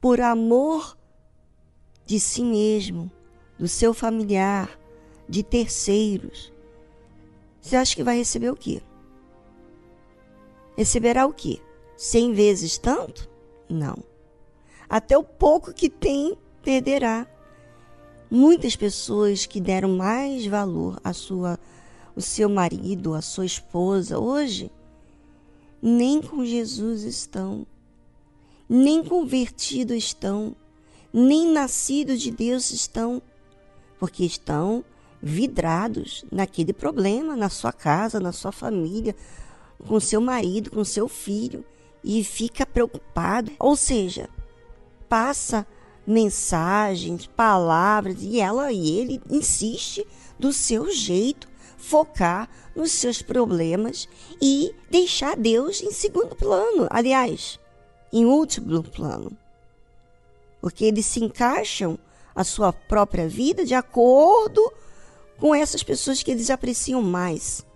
por 0.00 0.20
amor 0.20 0.96
de 2.06 2.18
si 2.18 2.42
mesmo, 2.42 3.10
do 3.58 3.68
seu 3.68 3.92
familiar, 3.92 4.78
de 5.28 5.42
terceiros, 5.42 6.52
você 7.60 7.76
acha 7.76 7.94
que 7.94 8.02
vai 8.02 8.16
receber 8.16 8.50
o 8.50 8.56
quê? 8.56 8.82
Receberá 10.76 11.26
o 11.26 11.32
quê? 11.32 11.60
Cem 11.96 12.32
vezes 12.32 12.78
tanto? 12.78 13.28
Não. 13.68 14.09
Até 14.90 15.16
o 15.16 15.22
pouco 15.22 15.72
que 15.72 15.88
tem, 15.88 16.36
perderá. 16.64 17.24
Muitas 18.28 18.74
pessoas 18.74 19.46
que 19.46 19.60
deram 19.60 19.96
mais 19.96 20.44
valor 20.46 21.00
à 21.04 21.12
sua, 21.12 21.60
seu 22.16 22.48
marido, 22.48 23.14
à 23.14 23.22
sua 23.22 23.46
esposa, 23.46 24.18
hoje, 24.18 24.68
nem 25.80 26.20
com 26.20 26.44
Jesus 26.44 27.04
estão, 27.04 27.64
nem 28.68 29.04
convertidos 29.04 29.96
estão, 29.96 30.56
nem 31.12 31.46
nascidos 31.46 32.20
de 32.20 32.32
Deus 32.32 32.72
estão, 32.72 33.22
porque 33.96 34.24
estão 34.24 34.84
vidrados 35.22 36.24
naquele 36.32 36.72
problema, 36.72 37.36
na 37.36 37.48
sua 37.48 37.72
casa, 37.72 38.18
na 38.18 38.32
sua 38.32 38.50
família, 38.50 39.14
com 39.86 40.00
seu 40.00 40.20
marido, 40.20 40.70
com 40.70 40.84
seu 40.84 41.06
filho, 41.08 41.64
e 42.02 42.24
fica 42.24 42.66
preocupado. 42.66 43.52
Ou 43.58 43.76
seja, 43.76 44.28
passa 45.10 45.66
mensagens, 46.06 47.26
palavras, 47.26 48.18
e 48.20 48.40
ela 48.40 48.72
e 48.72 48.98
ele 48.98 49.20
insiste 49.28 50.06
do 50.38 50.52
seu 50.52 50.90
jeito 50.90 51.48
focar 51.76 52.48
nos 52.76 52.92
seus 52.92 53.20
problemas 53.20 54.08
e 54.40 54.72
deixar 54.88 55.36
Deus 55.36 55.82
em 55.82 55.90
segundo 55.90 56.36
plano, 56.36 56.86
aliás, 56.90 57.58
em 58.12 58.24
último 58.24 58.82
plano. 58.84 59.36
Porque 60.60 60.84
eles 60.84 61.06
se 61.06 61.22
encaixam 61.22 61.98
a 62.34 62.44
sua 62.44 62.72
própria 62.72 63.28
vida 63.28 63.64
de 63.64 63.74
acordo 63.74 64.72
com 65.38 65.54
essas 65.54 65.82
pessoas 65.82 66.22
que 66.22 66.30
eles 66.30 66.50
apreciam 66.50 67.02
mais. 67.02 67.66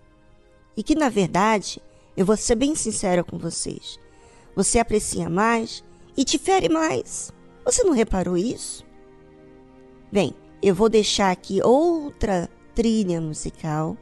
E 0.76 0.82
que, 0.82 0.94
na 0.94 1.08
verdade, 1.08 1.82
eu 2.16 2.24
vou 2.24 2.36
ser 2.36 2.54
bem 2.54 2.74
sincera 2.76 3.24
com 3.24 3.38
vocês, 3.38 3.98
você 4.54 4.78
aprecia 4.78 5.28
mais 5.28 5.82
e 6.16 6.24
te 6.24 6.38
fere 6.38 6.68
mais. 6.68 7.32
Você 7.64 7.82
não 7.82 7.92
reparou 7.92 8.36
isso? 8.36 8.84
Bem, 10.12 10.34
eu 10.62 10.74
vou 10.74 10.88
deixar 10.88 11.30
aqui 11.30 11.62
outra 11.62 12.48
trilha 12.74 13.20
musical 13.20 13.96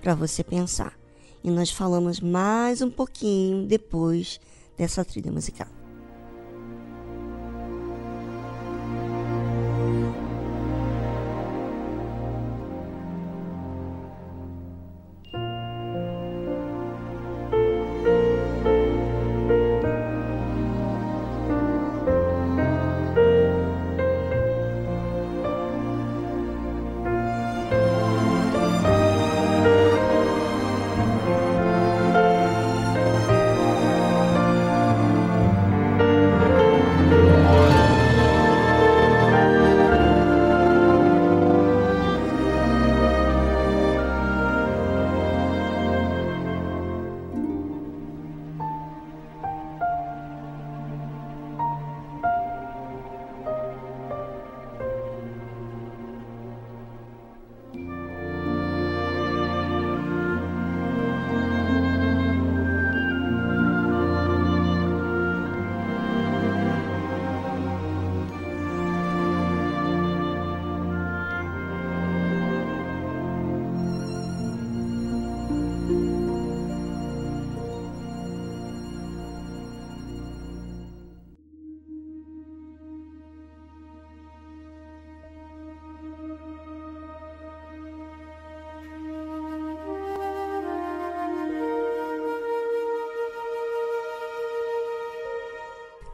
para 0.00 0.14
você 0.14 0.42
pensar. 0.42 0.98
E 1.42 1.50
nós 1.50 1.70
falamos 1.70 2.20
mais 2.20 2.82
um 2.82 2.90
pouquinho 2.90 3.66
depois 3.66 4.40
dessa 4.76 5.04
trilha 5.04 5.30
musical. 5.30 5.77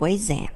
Pois 0.05 0.29
é, 0.29 0.49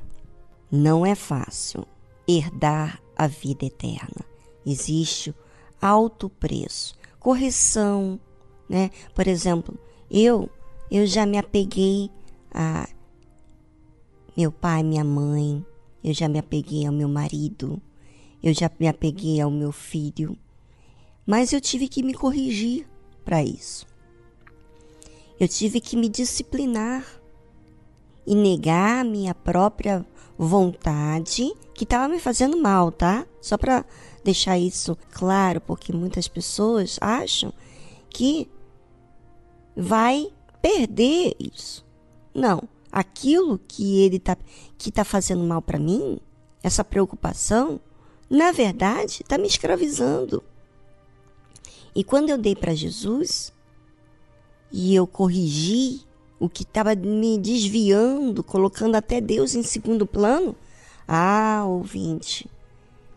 não 0.70 1.06
é 1.06 1.14
fácil 1.14 1.86
herdar 2.28 3.00
a 3.16 3.26
vida 3.26 3.64
eterna. 3.64 4.22
Existe 4.66 5.34
alto 5.80 6.28
preço, 6.28 6.94
correção, 7.18 8.20
né? 8.68 8.90
Por 9.14 9.26
exemplo, 9.26 9.78
eu 10.10 10.50
eu 10.90 11.06
já 11.06 11.24
me 11.24 11.38
apeguei 11.38 12.10
a 12.52 12.86
meu 14.36 14.52
pai, 14.52 14.82
minha 14.82 15.02
mãe, 15.02 15.64
eu 16.04 16.12
já 16.12 16.28
me 16.28 16.38
apeguei 16.38 16.84
ao 16.84 16.92
meu 16.92 17.08
marido, 17.08 17.80
eu 18.42 18.52
já 18.52 18.70
me 18.78 18.86
apeguei 18.86 19.40
ao 19.40 19.50
meu 19.50 19.72
filho, 19.72 20.36
mas 21.26 21.54
eu 21.54 21.60
tive 21.62 21.88
que 21.88 22.02
me 22.02 22.12
corrigir 22.12 22.86
para 23.24 23.42
isso. 23.42 23.86
Eu 25.40 25.48
tive 25.48 25.80
que 25.80 25.96
me 25.96 26.10
disciplinar 26.10 27.17
e 28.28 28.34
negar 28.34 29.00
a 29.00 29.04
minha 29.04 29.34
própria 29.34 30.04
vontade 30.36 31.50
que 31.72 31.84
estava 31.84 32.06
me 32.06 32.20
fazendo 32.20 32.60
mal, 32.60 32.92
tá? 32.92 33.26
Só 33.40 33.56
para 33.56 33.86
deixar 34.22 34.58
isso 34.58 34.94
claro, 35.12 35.62
porque 35.62 35.94
muitas 35.94 36.28
pessoas 36.28 36.98
acham 37.00 37.50
que 38.10 38.46
vai 39.74 40.30
perder 40.60 41.34
isso. 41.40 41.82
Não, 42.34 42.68
aquilo 42.92 43.58
que 43.66 44.00
ele 44.00 44.18
tá 44.18 44.36
que 44.76 44.92
tá 44.92 45.04
fazendo 45.04 45.42
mal 45.42 45.62
para 45.62 45.78
mim, 45.78 46.20
essa 46.62 46.84
preocupação, 46.84 47.80
na 48.28 48.52
verdade, 48.52 49.22
está 49.22 49.38
me 49.38 49.46
escravizando. 49.46 50.44
E 51.94 52.04
quando 52.04 52.28
eu 52.28 52.36
dei 52.36 52.54
para 52.54 52.74
Jesus 52.74 53.54
e 54.70 54.94
eu 54.94 55.06
corrigi 55.06 56.06
o 56.38 56.48
que 56.48 56.62
estava 56.62 56.94
me 56.94 57.38
desviando, 57.38 58.44
colocando 58.44 58.94
até 58.94 59.20
Deus 59.20 59.54
em 59.54 59.62
segundo 59.62 60.06
plano, 60.06 60.54
ah, 61.06 61.64
ouvinte, 61.66 62.48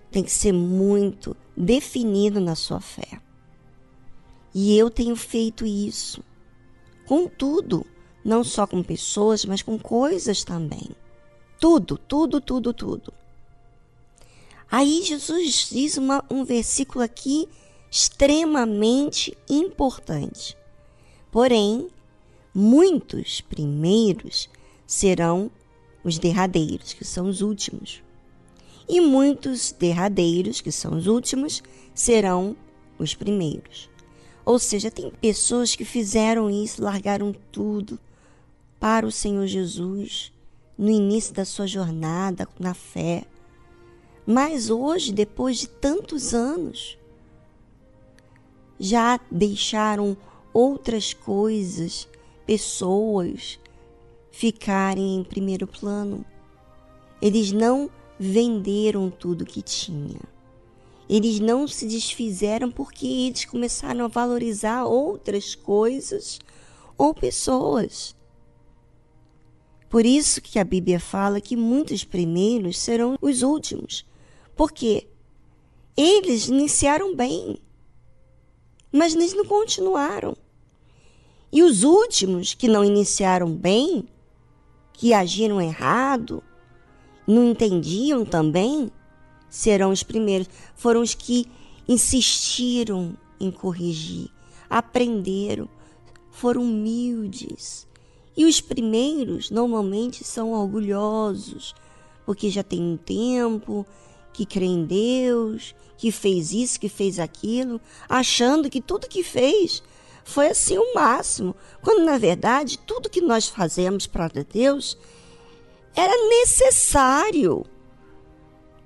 tem 0.09 0.23
que 0.23 0.31
ser 0.31 0.51
muito 0.51 1.35
definido 1.55 2.39
na 2.39 2.55
sua 2.55 2.79
fé. 2.79 3.21
E 4.53 4.77
eu 4.77 4.89
tenho 4.89 5.15
feito 5.15 5.65
isso 5.65 6.23
com 7.05 7.27
tudo, 7.27 7.85
não 8.23 8.43
só 8.43 8.65
com 8.65 8.81
pessoas, 8.81 9.45
mas 9.45 9.61
com 9.61 9.77
coisas 9.77 10.43
também. 10.43 10.89
Tudo, 11.59 11.97
tudo, 11.97 12.41
tudo, 12.41 12.73
tudo. 12.73 13.13
Aí 14.69 15.03
Jesus 15.03 15.69
diz 15.69 15.97
uma, 15.97 16.23
um 16.29 16.45
versículo 16.45 17.03
aqui 17.03 17.47
extremamente 17.91 19.37
importante. 19.49 20.57
Porém, 21.29 21.89
muitos 22.53 23.41
primeiros 23.41 24.49
serão 24.85 25.49
os 26.03 26.17
derradeiros, 26.17 26.93
que 26.93 27.05
são 27.05 27.27
os 27.27 27.41
últimos. 27.41 28.03
E 28.87 28.99
muitos 28.99 29.71
derradeiros, 29.71 30.59
que 30.59 30.71
são 30.71 30.97
os 30.97 31.07
últimos, 31.07 31.63
serão 31.93 32.55
os 32.97 33.13
primeiros. 33.13 33.89
Ou 34.43 34.59
seja, 34.59 34.91
tem 34.91 35.11
pessoas 35.21 35.75
que 35.75 35.85
fizeram 35.85 36.49
isso, 36.49 36.83
largaram 36.83 37.33
tudo 37.51 37.99
para 38.79 39.05
o 39.05 39.11
Senhor 39.11 39.45
Jesus 39.45 40.33
no 40.77 40.89
início 40.89 41.33
da 41.33 41.45
sua 41.45 41.67
jornada 41.67 42.47
na 42.59 42.73
fé. 42.73 43.25
Mas 44.25 44.69
hoje, 44.69 45.11
depois 45.11 45.57
de 45.57 45.69
tantos 45.69 46.33
anos, 46.33 46.97
já 48.79 49.19
deixaram 49.29 50.17
outras 50.51 51.13
coisas, 51.13 52.07
pessoas 52.45 53.59
ficarem 54.31 55.15
em 55.15 55.23
primeiro 55.23 55.67
plano. 55.67 56.25
Eles 57.21 57.51
não 57.51 57.89
venderam 58.19 59.09
tudo 59.09 59.45
que 59.45 59.61
tinha. 59.61 60.19
Eles 61.09 61.39
não 61.39 61.67
se 61.67 61.85
desfizeram 61.85 62.71
porque 62.71 63.05
eles 63.05 63.45
começaram 63.45 64.05
a 64.05 64.07
valorizar 64.07 64.85
outras 64.85 65.55
coisas 65.55 66.39
ou 66.97 67.13
pessoas. 67.13 68.15
Por 69.89 70.05
isso 70.05 70.41
que 70.41 70.57
a 70.57 70.63
Bíblia 70.63 70.99
fala 70.99 71.41
que 71.41 71.57
muitos 71.57 72.03
primeiros 72.03 72.77
serão 72.77 73.17
os 73.21 73.41
últimos. 73.41 74.05
Porque 74.55 75.07
eles 75.97 76.47
iniciaram 76.47 77.13
bem 77.13 77.59
mas 78.91 79.15
eles 79.15 79.33
não 79.33 79.45
continuaram. 79.45 80.35
E 81.51 81.63
os 81.63 81.83
últimos 81.83 82.53
que 82.53 82.67
não 82.67 82.83
iniciaram 82.83 83.51
bem, 83.51 84.07
que 84.93 85.13
agiram 85.13 85.59
errado, 85.61 86.41
não 87.27 87.49
entendiam 87.49 88.23
também, 88.23 88.89
serão 89.49 89.91
os 89.91 90.01
primeiros. 90.01 90.47
Foram 90.75 91.01
os 91.01 91.13
que 91.13 91.45
insistiram 91.87 93.17
em 93.39 93.51
corrigir, 93.51 94.29
aprenderam, 94.69 95.67
foram 96.29 96.63
humildes. 96.63 97.85
E 98.35 98.45
os 98.45 98.61
primeiros 98.61 99.51
normalmente 99.51 100.23
são 100.23 100.53
orgulhosos, 100.53 101.75
porque 102.25 102.49
já 102.49 102.63
tem 102.63 102.81
um 102.81 102.95
tempo 102.95 103.85
que 104.31 104.45
crê 104.45 104.65
em 104.65 104.85
Deus, 104.85 105.75
que 105.97 106.11
fez 106.11 106.53
isso, 106.53 106.79
que 106.79 106.87
fez 106.87 107.19
aquilo, 107.19 107.81
achando 108.07 108.69
que 108.69 108.79
tudo 108.79 109.09
que 109.09 109.21
fez 109.21 109.83
foi 110.23 110.47
assim 110.47 110.77
o 110.77 110.93
máximo, 110.93 111.55
quando 111.81 112.05
na 112.05 112.17
verdade 112.17 112.77
tudo 112.77 113.09
que 113.09 113.21
nós 113.21 113.47
fazemos 113.47 114.07
para 114.07 114.27
Deus 114.27 114.97
era 115.95 116.13
necessário. 116.29 117.65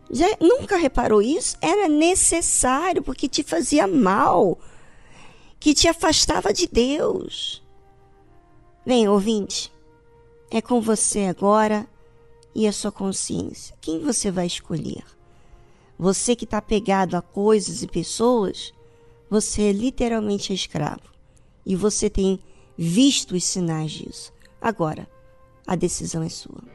Já 0.10 0.28
nunca 0.39 0.78
reparou 0.78 1.21
isso? 1.21 1.58
Era 1.62 1.88
necessário 1.88 3.02
porque 3.02 3.28
te 3.28 3.43
fazia 3.43 3.88
mal, 3.88 4.58
que 5.60 5.74
te 5.74 5.88
afastava 5.88 6.54
de 6.54 6.67
Deus. 6.67 7.63
Bem, 8.86 9.08
ouvinte, 9.08 9.71
é 10.52 10.62
com 10.62 10.80
você 10.80 11.26
agora 11.26 11.88
e 12.54 12.67
a 12.67 12.71
sua 12.71 12.91
consciência. 12.91 13.76
Quem 13.82 14.00
você 14.00 14.30
vai 14.30 14.45
escolher? 14.45 15.04
Você 15.98 16.36
que 16.36 16.45
está 16.45 16.62
pegado 16.62 17.17
a 17.17 17.21
coisas 17.21 17.82
e 17.82 17.88
pessoas, 17.88 18.74
você 19.30 19.63
é 19.63 19.71
literalmente 19.71 20.54
escravo. 20.54 21.14
E 21.65 21.75
você 21.75 22.10
tem 22.10 22.39
visto 22.78 23.36
os 23.36 23.43
sinais 23.43 23.91
disso. 23.91 24.34
Agora, 24.62 25.08
a 25.65 25.75
decisão 25.75 26.21
é 26.21 26.30
sua. 26.30 26.74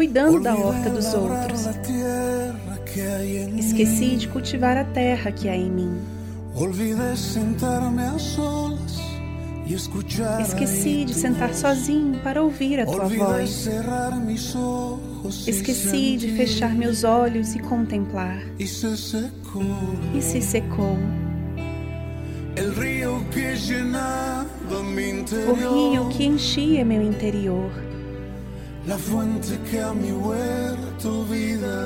cuidando 0.00 0.40
da 0.40 0.54
horta 0.54 0.88
dos 0.88 1.12
outros. 1.12 1.66
Esqueci 3.58 4.16
de 4.16 4.28
cultivar 4.28 4.78
a 4.78 4.84
terra 4.84 5.30
que 5.30 5.46
há 5.46 5.54
em 5.54 5.70
mim. 5.70 6.00
Esqueci 10.40 11.04
de 11.04 11.12
sentar 11.12 11.54
sozinho 11.54 12.18
para 12.20 12.42
ouvir 12.42 12.80
a 12.80 12.86
tua 12.86 13.08
voz. 13.08 13.68
Esqueci 15.46 16.16
de 16.16 16.32
fechar 16.32 16.74
meus 16.74 17.04
olhos 17.04 17.54
e 17.54 17.58
contemplar. 17.58 18.42
E 18.58 18.66
se 20.22 20.40
secou. 20.40 20.96
O 25.46 25.52
rio 25.52 26.08
que 26.08 26.24
enchia 26.24 26.86
meu 26.86 27.02
interior 27.02 27.89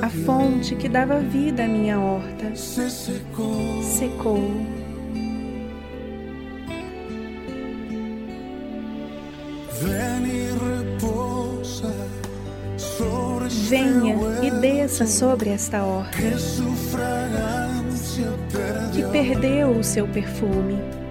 a 0.01 0.09
fonte 0.09 0.75
que 0.75 0.89
dava 0.89 1.19
vida 1.19 1.65
à 1.65 1.67
minha 1.67 1.99
horta, 1.99 2.55
secou. 2.55 4.39
Venha 13.69 14.15
e 14.41 14.51
desça 14.51 15.05
sobre 15.05 15.51
esta 15.51 15.83
horta 15.83 16.17
que 18.93 19.03
perdeu 19.11 19.77
o 19.77 19.83
seu 19.83 20.07
perfume. 20.07 21.04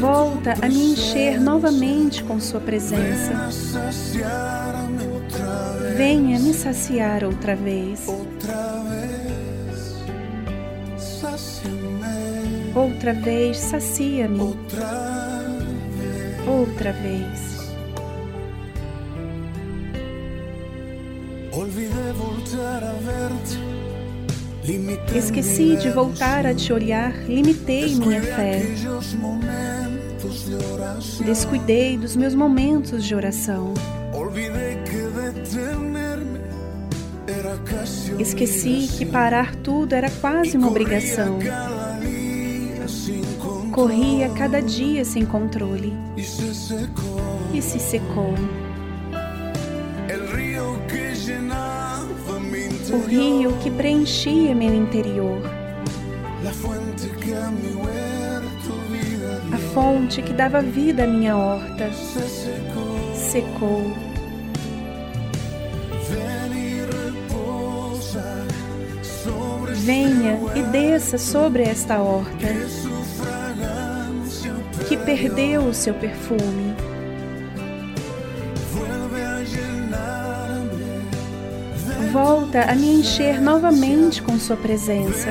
Volta 0.00 0.54
a 0.62 0.66
me 0.66 0.92
encher 0.92 1.38
novamente 1.38 2.24
com 2.24 2.40
Sua 2.40 2.58
presença. 2.58 3.50
Venha 5.94 6.38
me 6.38 6.54
saciar 6.54 7.22
outra 7.22 7.54
vez. 7.54 8.06
Outra 12.74 13.12
vez, 13.12 13.58
sacia-me. 13.58 14.40
Outra 16.46 16.92
vez. 16.92 17.50
Esqueci 25.14 25.76
de 25.76 25.90
voltar 25.90 26.46
a 26.46 26.54
te 26.54 26.72
olhar, 26.72 27.12
limitei 27.24 27.96
minha 27.96 28.22
fé. 28.22 28.62
Descuidei 31.24 31.96
dos 31.96 32.16
meus 32.16 32.34
momentos 32.34 33.04
de 33.04 33.14
oração. 33.14 33.74
Esqueci 38.18 38.88
que 38.98 39.06
parar 39.06 39.54
tudo 39.56 39.94
era 39.94 40.10
quase 40.10 40.56
uma 40.56 40.68
obrigação. 40.68 41.38
Corria 43.72 44.28
cada 44.30 44.60
dia 44.60 45.04
sem 45.04 45.24
controle 45.24 45.92
e 46.16 47.62
se 47.62 47.78
secou. 47.78 48.34
O 52.92 53.06
rio 53.06 53.56
que 53.62 53.70
preenchia 53.70 54.54
meu 54.54 54.74
interior, 54.74 55.40
fonte 59.72 60.22
que 60.22 60.32
dava 60.32 60.60
vida 60.60 61.04
à 61.04 61.06
minha 61.06 61.36
horta, 61.36 61.90
secou. 63.14 63.92
Venha 69.74 70.38
e 70.54 70.62
desça 70.64 71.18
sobre 71.18 71.62
esta 71.62 71.98
horta 71.98 72.46
que 74.88 74.96
perdeu 74.96 75.62
o 75.62 75.74
seu 75.74 75.94
perfume. 75.94 76.74
Volta 82.12 82.62
a 82.62 82.74
me 82.74 83.00
encher 83.00 83.40
novamente 83.40 84.20
com 84.20 84.36
Sua 84.38 84.56
presença. 84.56 85.30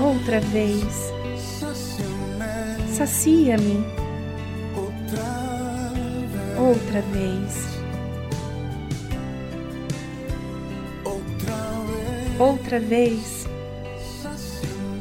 Outra 0.00 0.40
vez. 0.40 1.12
Sacia-me 2.96 3.84
outra 6.56 7.00
vez. 7.12 7.68
Outra 12.38 12.78
vez. 12.78 13.46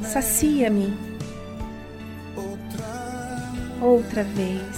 Sacia-me 0.02 0.98
outra 3.82 4.24
vez. 4.24 4.77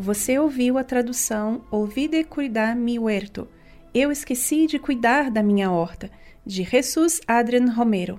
Você 0.00 0.38
ouviu 0.38 0.78
a 0.78 0.82
tradução 0.82 1.60
Olvide 1.70 2.24
cuidar 2.24 2.74
mi 2.74 2.98
huerto. 2.98 3.46
Eu 3.92 4.10
esqueci 4.10 4.66
de 4.66 4.78
cuidar 4.78 5.30
da 5.30 5.42
minha 5.42 5.70
horta, 5.70 6.10
de 6.44 6.62
Jesus 6.62 7.20
Adrian 7.28 7.70
Romero. 7.70 8.18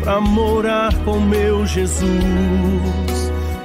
para 0.00 0.20
morar 0.20 0.94
com 1.04 1.20
meu 1.20 1.66
Jesus 1.66 1.98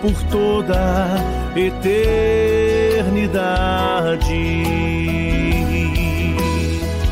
por 0.02 0.14
toda 0.30 1.16
eternidade. 1.56 3.04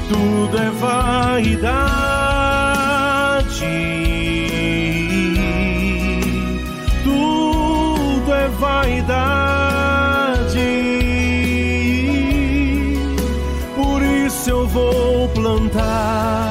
Tudo 0.10 0.58
é 0.58 0.70
vaidade. 0.72 2.02
Tudo 7.04 8.34
é 8.34 8.48
vaidade. 8.50 9.42
Por 13.76 14.04
isso 14.04 14.50
eu 14.50 14.68
vou 14.68 15.30
plantar 15.30 16.51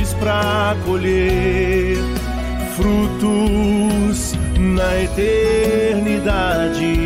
para 0.21 0.77
colher 0.85 1.97
frutos 2.77 4.33
na 4.59 5.01
eternidade. 5.01 7.00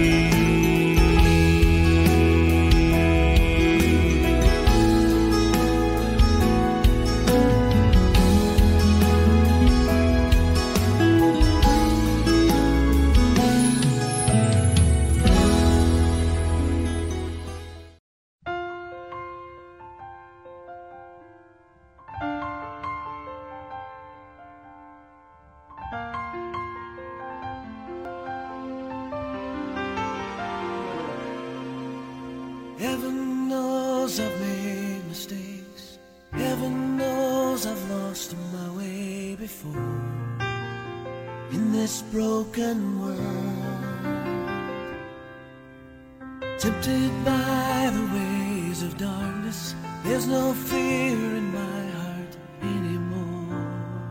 Tempted 46.65 47.11
by 47.23 47.91
the 47.93 48.05
ways 48.17 48.81
of 48.81 48.97
darkness, 48.97 49.75
there's 50.03 50.25
no 50.25 50.51
fear 50.51 51.15
in 51.39 51.53
my 51.53 51.83
heart 51.97 52.33
anymore. 52.63 53.61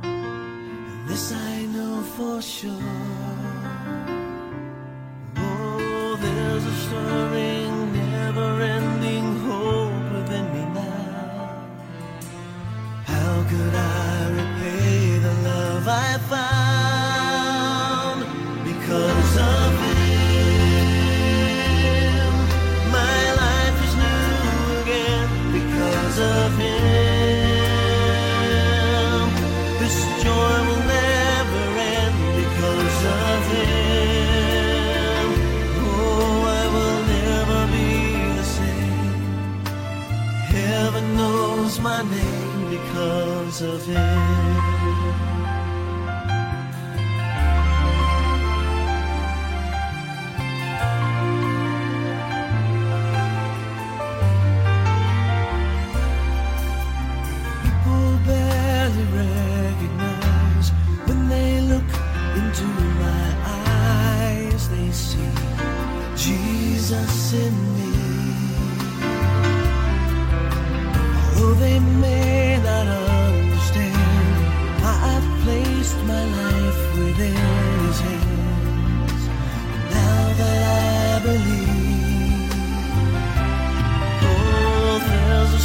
And 0.05 1.09
this 1.09 1.33
I 1.33 1.67
know 1.75 2.01
for 2.17 2.41
sure. 2.41 2.93
Oh, 5.37 6.17
there's 6.25 6.65
a 6.65 6.75
stirring, 6.85 7.54
because 43.55 43.75
of 43.75 43.87
him. 43.87 43.95
People 57.63 58.19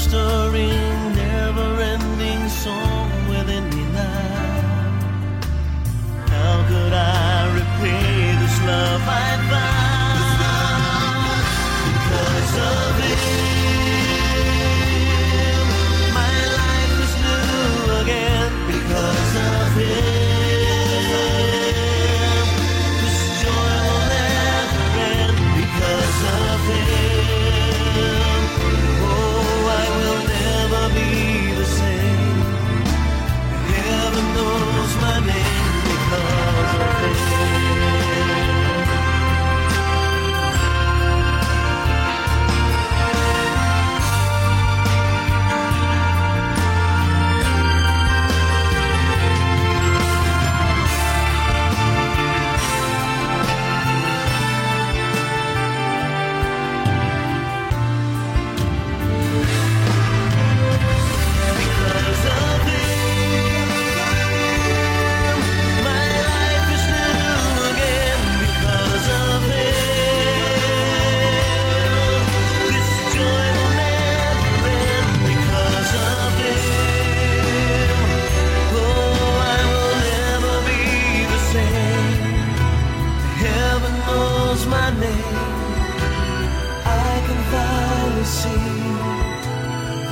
story. 0.10 0.79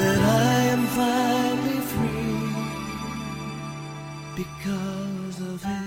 That 0.07 0.21
I 0.21 0.57
am 0.75 0.83
finally 0.99 1.81
free 1.91 2.43
because 4.41 5.37
of 5.51 5.63
him. 5.63 5.86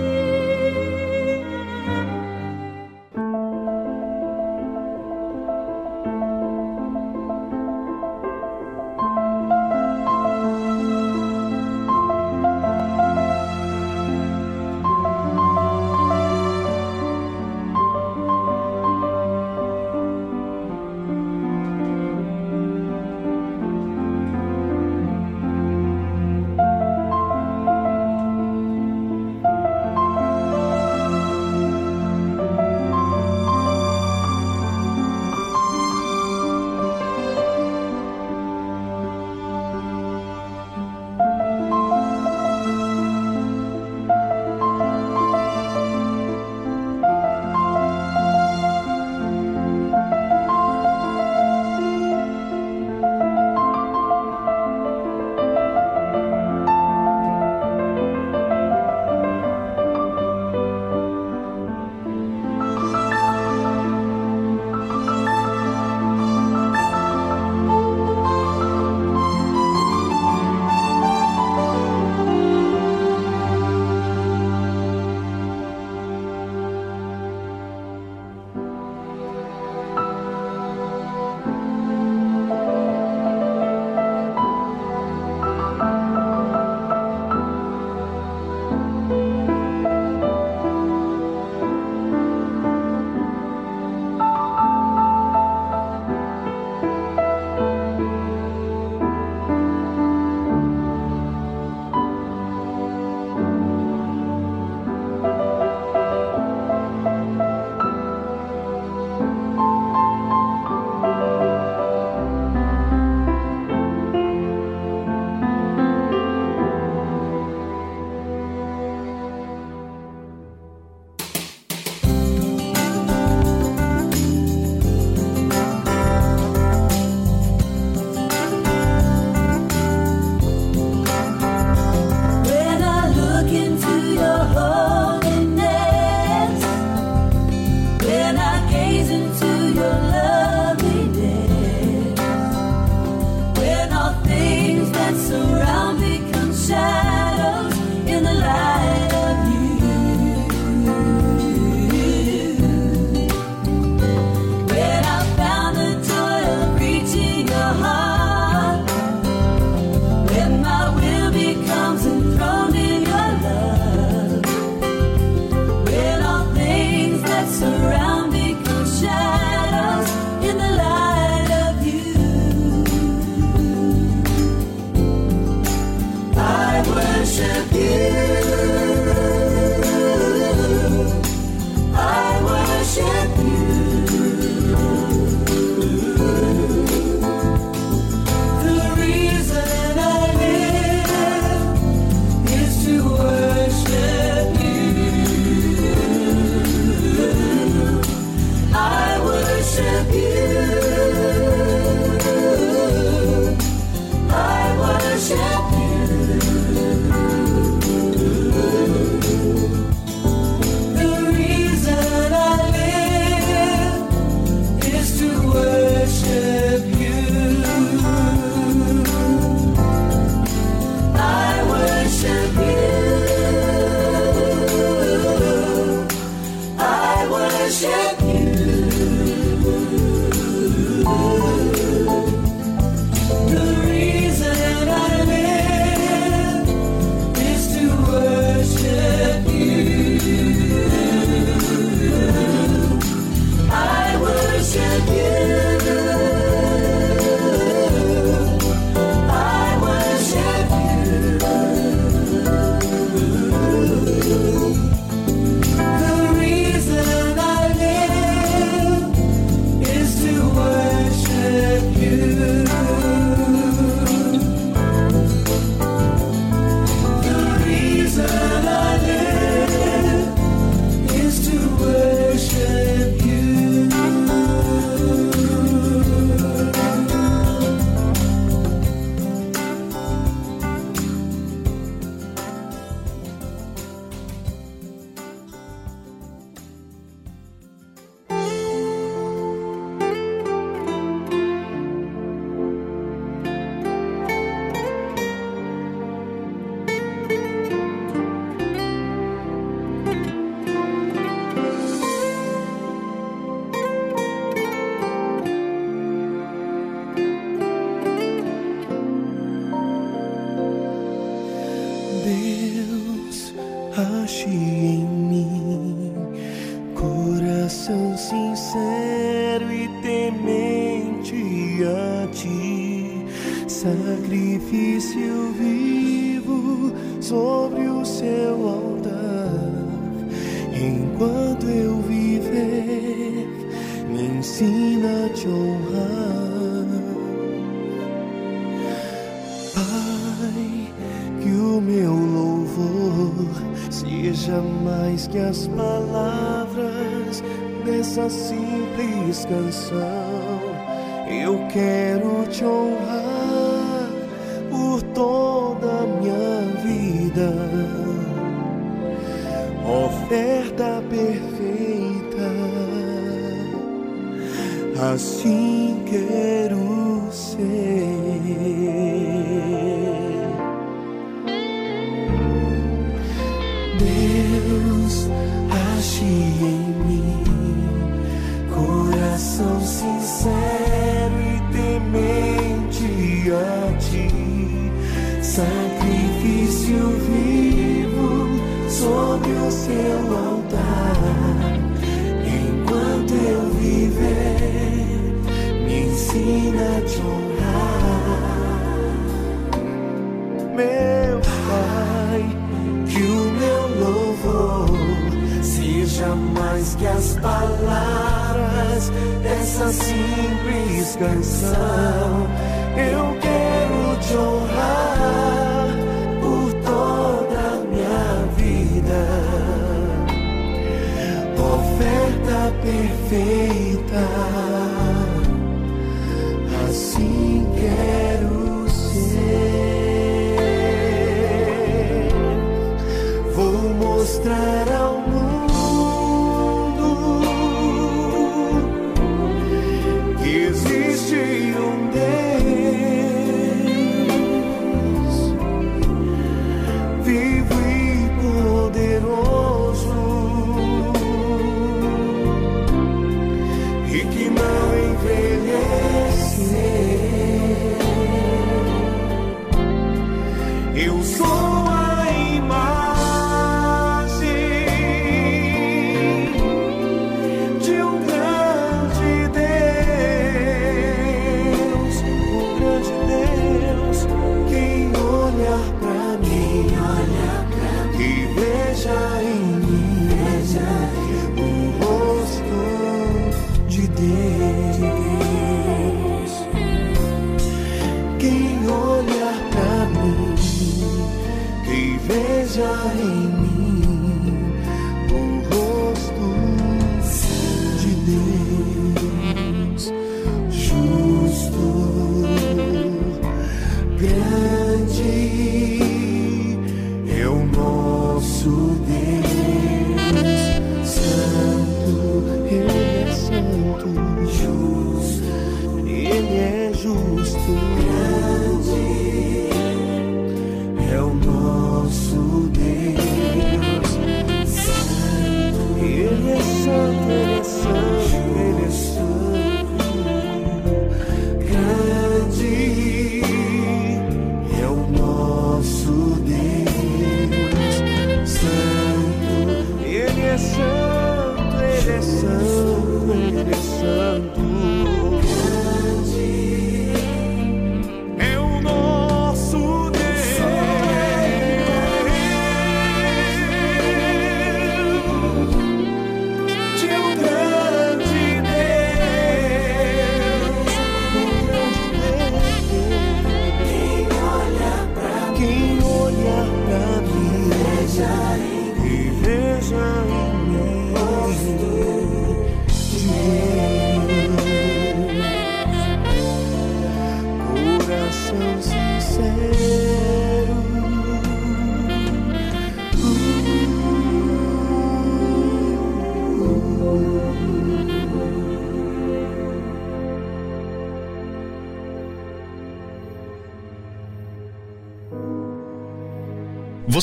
one. 461.71 462.00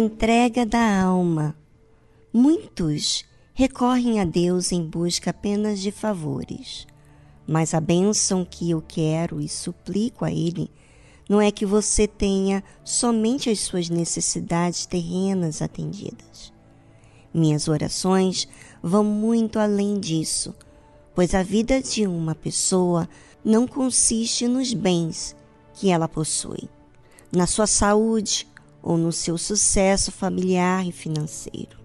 Entrega 0.00 0.64
da 0.64 1.02
alma. 1.02 1.54
Muitos 2.32 3.24
recorrem 3.52 4.18
a 4.18 4.24
Deus 4.24 4.72
em 4.72 4.82
busca 4.82 5.30
apenas 5.30 5.78
de 5.78 5.92
favores. 5.92 6.86
Mas 7.46 7.74
a 7.74 7.80
bênção 7.80 8.44
que 8.44 8.70
eu 8.70 8.82
quero 8.86 9.40
e 9.40 9.48
suplico 9.48 10.24
a 10.24 10.32
Ele 10.32 10.70
não 11.28 11.40
é 11.40 11.50
que 11.50 11.66
você 11.66 12.08
tenha 12.08 12.64
somente 12.82 13.50
as 13.50 13.60
suas 13.60 13.90
necessidades 13.90 14.86
terrenas 14.86 15.60
atendidas. 15.60 16.50
Minhas 17.32 17.68
orações 17.68 18.48
vão 18.82 19.04
muito 19.04 19.58
além 19.58 20.00
disso, 20.00 20.54
pois 21.14 21.34
a 21.34 21.42
vida 21.42 21.82
de 21.82 22.06
uma 22.06 22.34
pessoa 22.34 23.06
não 23.44 23.66
consiste 23.66 24.48
nos 24.48 24.72
bens 24.72 25.36
que 25.74 25.90
ela 25.90 26.08
possui, 26.08 26.68
na 27.30 27.46
sua 27.46 27.66
saúde 27.66 28.49
ou 28.82 28.96
no 28.96 29.12
seu 29.12 29.36
sucesso 29.36 30.10
familiar 30.10 30.86
e 30.86 30.92
financeiro. 30.92 31.78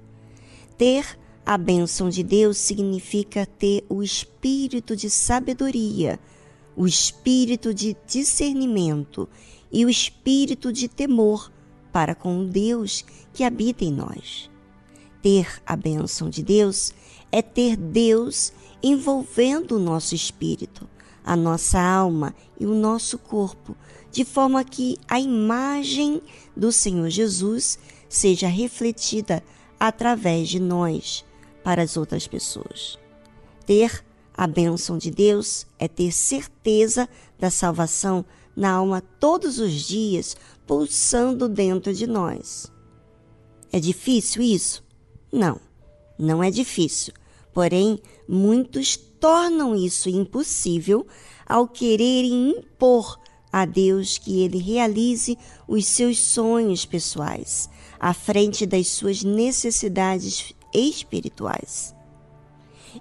Ter 0.78 1.18
a 1.46 1.58
bênção 1.58 2.10
de 2.10 2.24
Deus 2.24 2.58
significa 2.58 3.46
ter 3.46 3.86
o 3.88 4.02
espírito 4.02 4.96
de 4.96 5.10
sabedoria, 5.10 6.20
o 6.76 6.88
espírito 6.88 7.74
de 7.74 7.96
discernimento 8.08 9.30
e 9.72 9.86
o 9.86 9.90
espírito 9.90 10.74
de 10.74 10.88
temor 10.88 11.52
para 11.92 12.16
com 12.16 12.40
o 12.40 12.46
Deus 12.46 13.06
que 13.32 13.44
habita 13.44 13.86
em 13.86 13.92
nós. 13.92 14.50
Ter 15.22 15.62
a 15.66 15.76
bênção 15.76 16.30
de 16.30 16.44
Deus 16.44 16.94
é 17.32 17.42
ter 17.42 17.76
Deus 17.76 18.52
envolvendo 18.82 19.78
o 19.78 19.80
nosso 19.80 20.14
espírito, 20.14 20.88
a 21.24 21.36
nossa 21.36 21.80
alma 21.80 22.36
e 22.60 22.66
o 22.66 22.76
nosso 22.76 23.18
corpo, 23.18 23.76
de 24.16 24.24
forma 24.24 24.64
que 24.64 24.98
a 25.10 25.20
imagem 25.20 26.22
do 26.56 26.72
Senhor 26.72 27.10
Jesus 27.10 27.78
seja 28.08 28.48
refletida 28.48 29.44
através 29.78 30.48
de 30.48 30.58
nós 30.58 31.26
para 31.62 31.82
as 31.82 31.98
outras 31.98 32.26
pessoas. 32.26 32.98
Ter 33.66 34.06
a 34.34 34.48
bênção 34.48 34.98
de 34.98 35.12
Deus 35.12 35.68
é 35.78 35.90
ter 35.90 36.14
certeza 36.14 37.10
da 37.38 37.52
salvação 37.52 38.24
na 38.56 38.72
alma 38.72 39.02
todos 39.20 39.60
os 39.60 39.74
dias, 39.74 40.38
pulsando 40.66 41.50
dentro 41.50 41.94
de 41.94 42.08
nós. 42.08 42.72
É 43.70 43.82
difícil 43.82 44.42
isso? 44.42 44.82
Não, 45.30 45.60
não 46.18 46.42
é 46.42 46.50
difícil. 46.50 47.14
Porém, 47.54 48.00
muitos 48.26 48.96
tornam 48.96 49.76
isso 49.76 50.08
impossível 50.08 51.06
ao 51.46 51.68
quererem 51.68 52.52
impor 52.52 53.20
a 53.56 53.64
Deus 53.64 54.18
que 54.18 54.42
ele 54.42 54.58
realize 54.58 55.38
os 55.66 55.86
seus 55.86 56.20
sonhos 56.20 56.84
pessoais 56.84 57.70
à 57.98 58.14
frente 58.14 58.66
das 58.66 58.90
suas 58.90 59.24
necessidades 59.24 60.54
espirituais. 60.74 61.96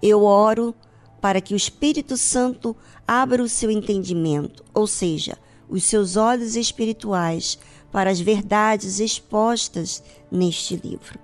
Eu 0.00 0.22
oro 0.22 0.72
para 1.20 1.40
que 1.40 1.54
o 1.54 1.56
Espírito 1.56 2.16
Santo 2.16 2.76
abra 3.04 3.42
o 3.42 3.48
seu 3.48 3.68
entendimento, 3.68 4.64
ou 4.72 4.86
seja, 4.86 5.36
os 5.68 5.82
seus 5.82 6.14
olhos 6.14 6.54
espirituais 6.54 7.58
para 7.90 8.08
as 8.08 8.20
verdades 8.20 9.00
expostas 9.00 10.04
neste 10.30 10.76
livro. 10.76 11.18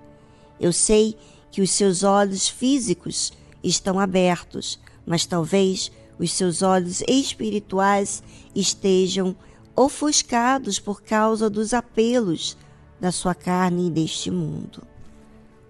Eu 0.59 0.73
sei 0.73 1.15
que 1.49 1.61
os 1.61 1.71
seus 1.71 2.03
olhos 2.03 2.49
físicos 2.49 3.31
estão 3.63 3.97
abertos, 3.97 4.77
mas 5.05 5.25
talvez 5.25 5.89
os 6.19 6.31
seus 6.31 6.61
olhos 6.61 7.01
espirituais 7.07 8.21
estejam 8.55 9.35
ofuscados 9.75 10.79
por 10.79 11.01
causa 11.01 11.49
dos 11.49 11.73
apelos 11.73 12.57
da 12.99 13.11
sua 13.11 13.33
carne 13.33 13.87
e 13.87 13.91
deste 13.91 14.29
mundo. 14.29 14.83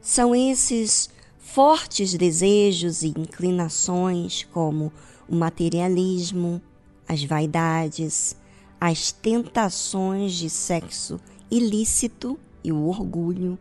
São 0.02 0.36
esses 0.36 1.10
fortes 1.38 2.14
desejos 2.14 3.04
e 3.04 3.10
inclinações, 3.10 4.48
como 4.52 4.92
o 5.28 5.36
materialismo, 5.36 6.62
as 7.08 7.24
vaidades, 7.24 8.36
as 8.80 9.12
tentações 9.12 10.34
de 10.34 10.50
sexo 10.50 11.20
ilícito 11.50 12.40
e 12.64 12.72
o 12.72 12.88
orgulho, 12.88 13.58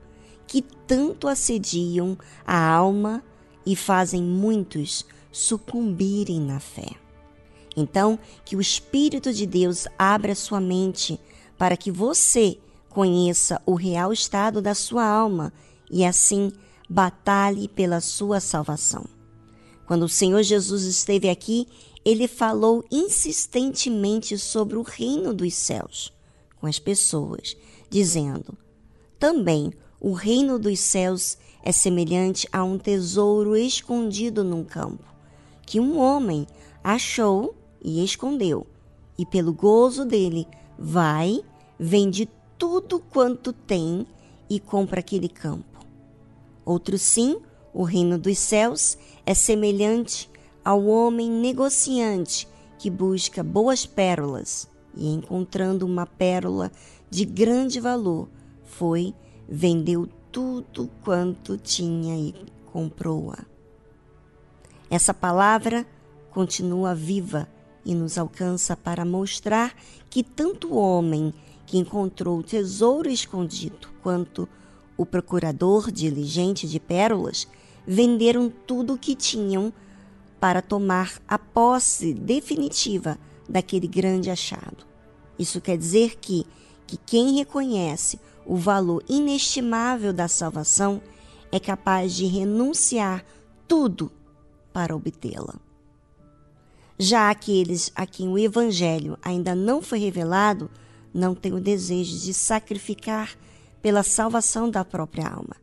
que 0.47 0.63
tanto 0.63 1.29
assediam 1.29 2.17
a 2.47 2.69
alma 2.69 3.23
e 3.65 3.77
fazem 3.77 4.23
muitos 4.23 5.05
sucumbirem 5.31 6.41
na 6.41 6.61
fé. 6.61 6.89
Então, 7.77 8.19
que 8.45 8.57
o 8.57 8.61
Espírito 8.61 9.33
de 9.33 9.47
Deus 9.47 9.87
abra 9.99 10.35
sua 10.35 10.61
mente 10.61 11.21
para 11.57 11.77
que 11.77 11.91
você 11.91 12.59
conheça 12.89 13.61
o 13.65 13.75
real 13.75 14.13
estado 14.13 14.61
da 14.61 14.75
sua 14.75 15.05
alma 15.05 15.53
e 15.91 16.05
assim 16.05 16.53
batalhe 16.89 17.69
pela 17.69 18.01
sua 18.01 18.41
salvação. 18.41 19.05
Quando 19.87 20.05
o 20.05 20.09
Senhor 20.09 20.43
Jesus 20.43 20.83
esteve 20.85 21.29
aqui, 21.29 21.67
ele 22.05 22.27
falou 22.27 22.85
insistentemente 22.91 24.37
sobre 24.39 24.77
o 24.77 24.83
reino 24.83 25.35
dos 25.35 25.55
céus 25.55 26.13
com 26.61 26.67
as 26.67 26.79
pessoas, 26.79 27.57
dizendo: 27.89 28.57
Também 29.19 29.73
o 30.01 30.13
reino 30.13 30.59
dos 30.59 30.79
céus 30.81 31.39
é 31.63 31.73
semelhante 31.73 32.49
a 32.53 32.63
um 32.63 32.79
tesouro 32.79 33.57
escondido 33.57 34.45
num 34.45 34.65
campo, 34.65 35.05
que 35.71 35.79
um 35.79 36.01
homem 36.01 36.49
achou 36.83 37.55
e 37.81 38.05
escondeu, 38.05 38.67
e 39.17 39.25
pelo 39.25 39.53
gozo 39.53 40.05
dele 40.05 40.45
vai, 40.77 41.45
vende 41.79 42.29
tudo 42.59 42.99
quanto 42.99 43.53
tem 43.53 44.05
e 44.49 44.59
compra 44.59 44.99
aquele 44.99 45.29
campo. 45.29 45.87
Outro 46.65 46.99
sim, 46.99 47.39
o 47.73 47.85
reino 47.85 48.19
dos 48.19 48.37
céus 48.37 48.99
é 49.25 49.33
semelhante 49.33 50.29
ao 50.65 50.87
homem 50.87 51.31
negociante 51.31 52.49
que 52.77 52.91
busca 52.91 53.45
boas 53.45 53.87
pérolas 53.87 54.69
e, 54.97 55.07
encontrando 55.07 55.87
uma 55.87 56.05
pérola 56.05 56.73
de 57.09 57.25
grande 57.25 57.79
valor, 57.79 58.29
foi, 58.65 59.15
vendeu 59.49 60.09
tudo 60.33 60.91
quanto 61.05 61.57
tinha 61.57 62.17
e 62.17 62.35
comprou-a. 62.73 63.60
Essa 64.91 65.15
palavra 65.15 65.87
continua 66.33 66.97
viva 66.97 67.49
e 67.85 67.95
nos 67.95 68.19
alcança 68.19 68.77
para 68.77 69.05
mostrar 69.05 69.73
que 70.11 70.25
tanto 70.25 70.75
o 70.75 70.77
homem 70.77 71.33
que 71.65 71.79
encontrou 71.79 72.41
o 72.41 72.43
tesouro 72.43 73.09
escondido 73.09 73.89
quanto 74.03 74.49
o 74.97 75.07
procurador 75.07 75.93
diligente 75.93 76.67
de 76.67 76.81
pérolas 76.81 77.47
venderam 77.87 78.53
tudo 78.67 78.95
o 78.95 78.99
que 78.99 79.15
tinham 79.15 79.73
para 80.41 80.61
tomar 80.61 81.21
a 81.29 81.39
posse 81.39 82.13
definitiva 82.13 83.17
daquele 83.49 83.87
grande 83.87 84.29
achado. 84.29 84.85
Isso 85.39 85.61
quer 85.61 85.79
dizer 85.79 86.17
que, 86.21 86.45
que 86.87 86.97
quem 86.97 87.37
reconhece 87.37 88.19
o 88.45 88.57
valor 88.57 89.05
inestimável 89.09 90.13
da 90.13 90.27
salvação 90.27 91.01
é 91.53 91.61
capaz 91.61 92.13
de 92.13 92.27
renunciar 92.27 93.25
tudo 93.69 94.11
para 94.73 94.95
obtê-la. 94.95 95.55
Já 96.99 97.31
aqueles 97.31 97.91
a 97.95 98.05
quem 98.07 98.29
o 98.29 98.39
Evangelho 98.39 99.17
ainda 99.23 99.55
não 99.55 99.81
foi 99.81 99.99
revelado 99.99 100.71
não 101.13 101.35
têm 101.35 101.53
o 101.53 101.61
desejo 101.61 102.19
de 102.19 102.35
sacrificar 102.35 103.37
pela 103.81 104.03
salvação 104.03 104.71
da 104.71 104.85
própria 104.85 105.27
alma. 105.27 105.57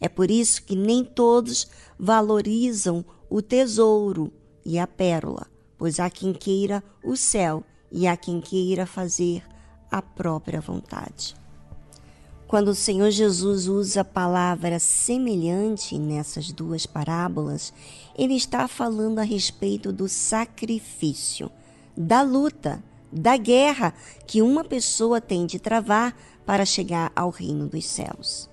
É 0.00 0.08
por 0.08 0.30
isso 0.30 0.62
que 0.62 0.76
nem 0.76 1.04
todos 1.04 1.66
valorizam 1.98 3.04
o 3.28 3.42
tesouro 3.42 4.32
e 4.64 4.78
a 4.78 4.86
pérola, 4.86 5.46
pois 5.76 5.98
há 5.98 6.08
quem 6.08 6.32
queira 6.32 6.82
o 7.02 7.16
céu 7.16 7.64
e 7.90 8.06
há 8.06 8.16
quem 8.16 8.40
queira 8.40 8.86
fazer 8.86 9.42
a 9.90 10.00
própria 10.00 10.60
vontade. 10.60 11.34
Quando 12.46 12.68
o 12.68 12.74
Senhor 12.76 13.10
Jesus 13.10 13.66
usa 13.66 14.02
a 14.02 14.04
palavra 14.04 14.78
semelhante 14.78 15.98
nessas 15.98 16.52
duas 16.52 16.86
parábolas, 16.86 17.72
ele 18.16 18.34
está 18.34 18.68
falando 18.68 19.18
a 19.18 19.24
respeito 19.24 19.92
do 19.92 20.08
sacrifício, 20.08 21.50
da 21.96 22.22
luta, 22.22 22.84
da 23.10 23.36
guerra 23.36 23.92
que 24.28 24.42
uma 24.42 24.62
pessoa 24.62 25.20
tem 25.20 25.44
de 25.44 25.58
travar 25.58 26.16
para 26.44 26.64
chegar 26.64 27.10
ao 27.16 27.30
reino 27.30 27.66
dos 27.66 27.84
céus. 27.84 28.48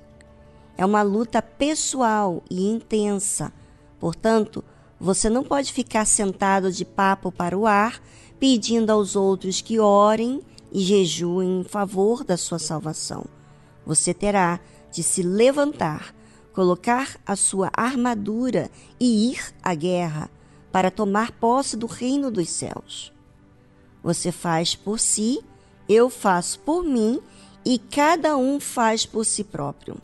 É 0.75 0.83
uma 0.83 1.03
luta 1.03 1.39
pessoal 1.39 2.43
e 2.49 2.67
intensa. 2.67 3.53
Portanto, 3.99 4.63
você 4.99 5.29
não 5.29 5.43
pode 5.43 5.71
ficar 5.71 6.05
sentado 6.05 6.71
de 6.71 6.83
papo 6.83 7.31
para 7.31 7.55
o 7.55 7.67
ar, 7.67 8.01
pedindo 8.39 8.89
aos 8.89 9.15
outros 9.15 9.61
que 9.61 9.79
orem 9.79 10.41
e 10.71 10.79
jejuem 10.79 11.59
em 11.59 11.63
favor 11.63 12.23
da 12.23 12.37
sua 12.37 12.57
salvação. 12.57 13.23
Você 13.85 14.13
terá 14.13 14.59
de 14.91 15.03
se 15.03 15.21
levantar, 15.21 16.13
colocar 16.53 17.17
a 17.25 17.35
sua 17.35 17.71
armadura 17.75 18.69
e 18.99 19.31
ir 19.31 19.41
à 19.61 19.73
guerra 19.73 20.29
para 20.71 20.89
tomar 20.89 21.31
posse 21.31 21.75
do 21.75 21.85
reino 21.85 22.31
dos 22.31 22.49
céus. 22.49 23.11
Você 24.03 24.31
faz 24.31 24.75
por 24.75 24.99
si, 24.99 25.39
eu 25.87 26.09
faço 26.09 26.59
por 26.59 26.83
mim 26.83 27.19
e 27.65 27.77
cada 27.77 28.35
um 28.37 28.59
faz 28.59 29.05
por 29.05 29.25
si 29.25 29.43
próprio. 29.43 29.97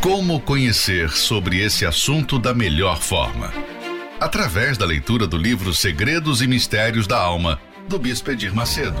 Como 0.00 0.40
conhecer 0.40 1.10
sobre 1.10 1.60
esse 1.60 1.84
assunto 1.84 2.38
da 2.38 2.54
melhor 2.54 3.00
forma? 3.02 3.52
Através 4.20 4.78
da 4.78 4.86
leitura 4.86 5.26
do 5.26 5.36
livro 5.36 5.74
Segredos 5.74 6.40
e 6.40 6.46
Mistérios 6.46 7.06
da 7.06 7.20
Alma, 7.20 7.60
do 7.88 7.98
Bispo 7.98 8.30
Edir 8.30 8.54
Macedo. 8.54 9.00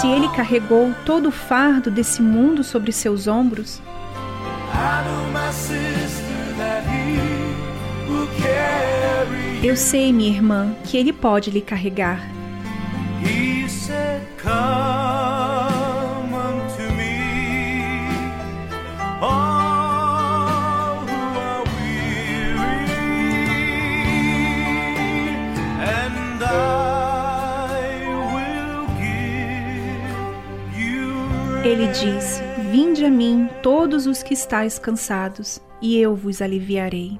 Se 0.00 0.06
Ele 0.06 0.28
carregou 0.28 0.94
todo 1.04 1.28
o 1.28 1.32
fardo 1.32 1.90
desse 1.90 2.22
mundo 2.22 2.62
sobre 2.62 2.92
seus 2.92 3.26
ombros, 3.26 3.82
eu 9.62 9.76
sei, 9.76 10.12
minha 10.12 10.30
irmã, 10.30 10.74
que 10.84 10.96
Ele 10.96 11.12
pode 11.12 11.50
lhe 11.50 11.60
carregar. 11.60 12.20
He 13.20 13.68
said, 13.68 14.22
Come 14.40 15.07
diz: 31.98 32.40
Vinde 32.70 33.04
a 33.04 33.10
mim, 33.10 33.48
todos 33.62 34.06
os 34.06 34.22
que 34.22 34.32
estáis 34.32 34.78
cansados, 34.78 35.60
e 35.82 35.98
eu 35.98 36.14
vos 36.14 36.40
aliviarei. 36.40 37.18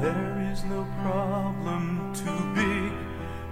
There 0.00 0.52
is 0.52 0.62
no 0.64 0.86
problem 1.02 2.12
too 2.12 2.46
big 2.54 2.92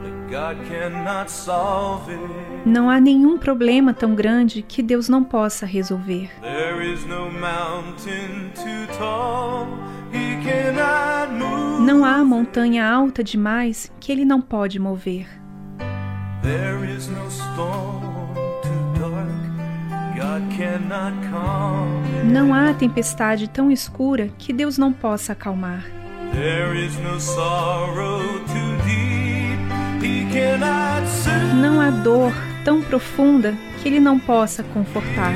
that 0.02 0.30
God 0.30 0.68
cannot 0.68 1.30
solve 1.30 2.10
it. 2.12 2.20
Não 2.66 2.90
há 2.90 3.00
nenhum 3.00 3.38
problema 3.38 3.94
tão 3.94 4.14
grande 4.14 4.62
que 4.62 4.82
Deus 4.82 5.08
não 5.08 5.24
possa 5.24 5.64
resolver. 5.64 6.30
There 6.42 6.92
is 6.92 7.04
no 7.06 7.30
mountain 7.30 8.50
too 8.54 8.98
tall 8.98 9.66
he 10.12 10.36
cannot 10.44 11.32
move. 11.32 11.82
Não 11.82 12.04
há 12.04 12.24
montanha 12.24 12.86
alta 12.86 13.24
demais 13.24 13.90
que 13.98 14.12
Ele 14.12 14.24
não 14.24 14.40
pode 14.40 14.78
mover. 14.78 15.26
There 16.42 16.84
is 16.94 17.08
no 17.08 17.26
storm 17.28 18.05
Não 22.24 22.54
há 22.54 22.72
tempestade 22.74 23.48
tão 23.48 23.70
escura 23.70 24.30
que 24.38 24.52
Deus 24.52 24.78
não 24.78 24.92
possa 24.92 25.32
acalmar. 25.32 25.84
Não 31.60 31.80
há 31.80 31.90
dor 31.90 32.32
tão 32.64 32.82
profunda 32.82 33.54
que 33.80 33.88
Ele 33.88 34.00
não 34.00 34.18
possa 34.18 34.62
confortar. 34.62 35.34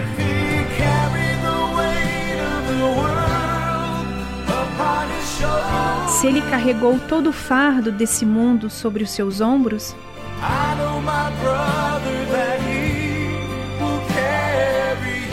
Se 6.09 6.27
Ele 6.27 6.43
carregou 6.43 6.98
todo 7.09 7.31
o 7.31 7.32
fardo 7.32 7.93
desse 7.93 8.27
mundo 8.27 8.69
sobre 8.69 9.02
os 9.02 9.11
seus 9.11 9.40
ombros, 9.40 9.94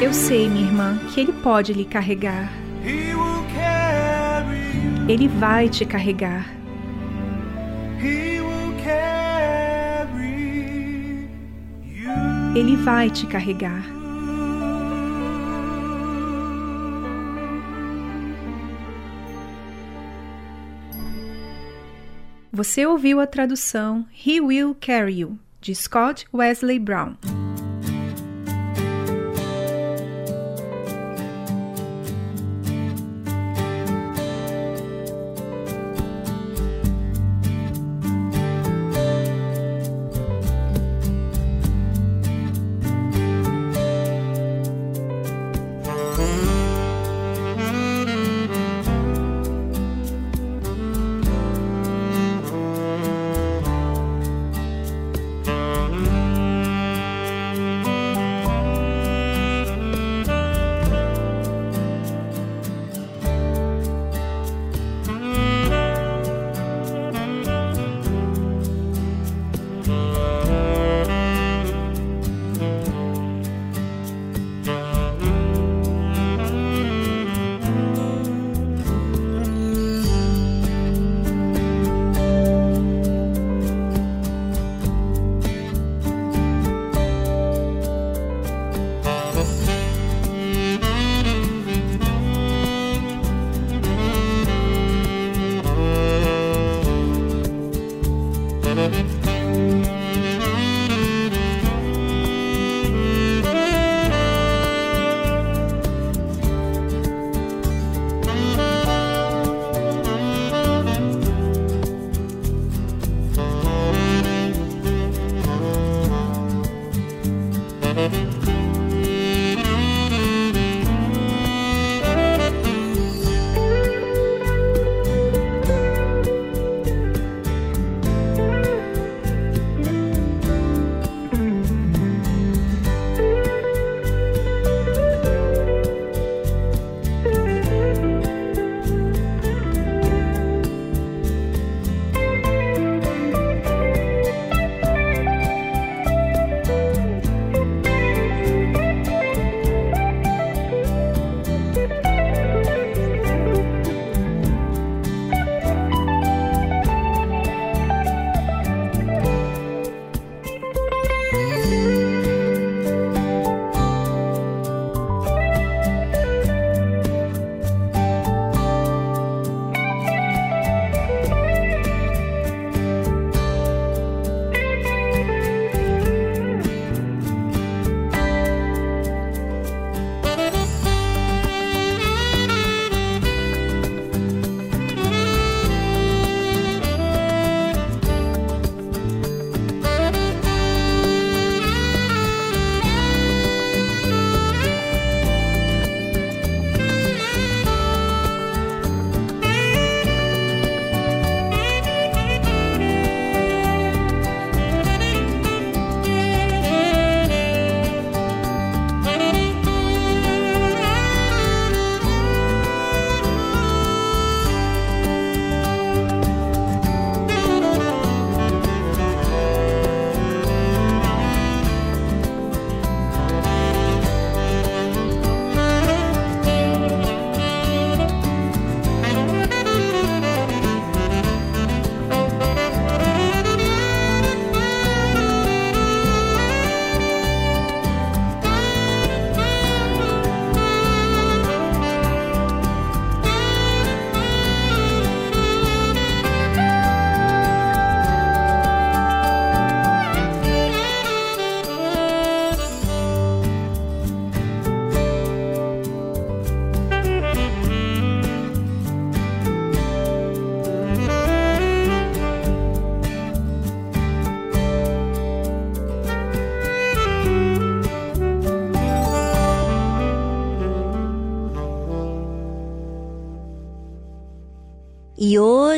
eu 0.00 0.14
sei, 0.14 0.48
minha 0.48 0.66
irmã, 0.66 0.98
que 1.12 1.20
Ele 1.20 1.32
pode 1.32 1.72
lhe 1.74 1.84
carregar. 1.84 2.50
Ele 5.06 5.28
vai 5.28 5.68
te 5.68 5.84
carregar. 5.84 6.46
Ele 12.54 12.76
vai 12.76 13.10
te 13.10 13.26
carregar. 13.26 13.84
Você 22.52 22.84
ouviu 22.84 23.20
a 23.20 23.26
tradução 23.26 24.06
He 24.26 24.40
Will 24.40 24.74
Carry 24.74 25.20
You, 25.20 25.38
de 25.60 25.74
Scott 25.74 26.26
Wesley 26.34 26.78
Brown. 26.78 27.14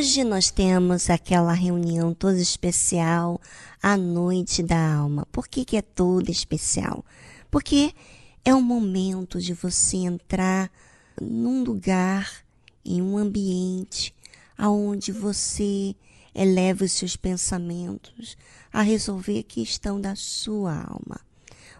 Hoje 0.02 0.24
nós 0.24 0.50
temos 0.50 1.08
aquela 1.08 1.52
reunião 1.52 2.12
toda 2.12 2.36
especial, 2.36 3.40
a 3.80 3.96
noite 3.96 4.60
da 4.60 4.94
alma. 4.96 5.24
Por 5.30 5.46
que, 5.46 5.64
que 5.64 5.76
é 5.76 5.80
toda 5.80 6.28
especial? 6.28 7.04
Porque 7.48 7.94
é 8.44 8.52
o 8.52 8.60
momento 8.60 9.40
de 9.40 9.54
você 9.54 9.98
entrar 9.98 10.72
num 11.20 11.62
lugar, 11.62 12.44
em 12.84 13.00
um 13.00 13.16
ambiente, 13.16 14.12
aonde 14.58 15.12
você 15.12 15.94
eleva 16.34 16.84
os 16.84 16.90
seus 16.90 17.14
pensamentos 17.14 18.36
a 18.72 18.82
resolver 18.82 19.44
questão 19.44 20.00
da 20.00 20.16
sua 20.16 20.82
alma. 20.82 21.20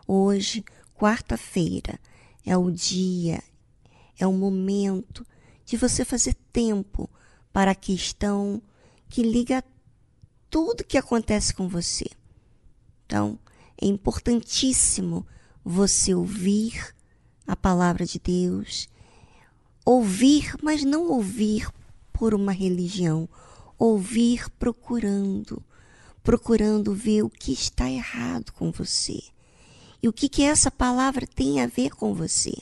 Hoje, 0.06 0.64
quarta-feira, 0.94 1.98
é 2.46 2.56
o 2.56 2.70
dia, 2.70 3.42
é 4.16 4.24
o 4.24 4.32
momento 4.32 5.26
de 5.66 5.76
você 5.76 6.04
fazer 6.04 6.36
tempo 6.52 7.10
para 7.52 7.72
a 7.72 7.76
questão 7.76 8.62
que 9.08 9.22
liga 9.22 9.62
tudo 10.48 10.84
que 10.84 10.96
acontece 10.96 11.52
com 11.54 11.68
você. 11.68 12.06
Então, 13.06 13.38
é 13.80 13.86
importantíssimo 13.86 15.26
você 15.64 16.14
ouvir 16.14 16.94
a 17.46 17.54
palavra 17.54 18.06
de 18.06 18.18
Deus, 18.18 18.88
ouvir, 19.84 20.54
mas 20.62 20.84
não 20.84 21.08
ouvir 21.10 21.68
por 22.12 22.34
uma 22.34 22.52
religião, 22.52 23.28
ouvir 23.78 24.48
procurando, 24.58 25.62
procurando 26.22 26.94
ver 26.94 27.22
o 27.22 27.30
que 27.30 27.52
está 27.52 27.90
errado 27.90 28.52
com 28.52 28.70
você 28.70 29.20
e 30.02 30.08
o 30.08 30.12
que, 30.12 30.28
que 30.28 30.42
essa 30.42 30.70
palavra 30.70 31.26
tem 31.26 31.60
a 31.60 31.66
ver 31.66 31.90
com 31.90 32.14
você. 32.14 32.54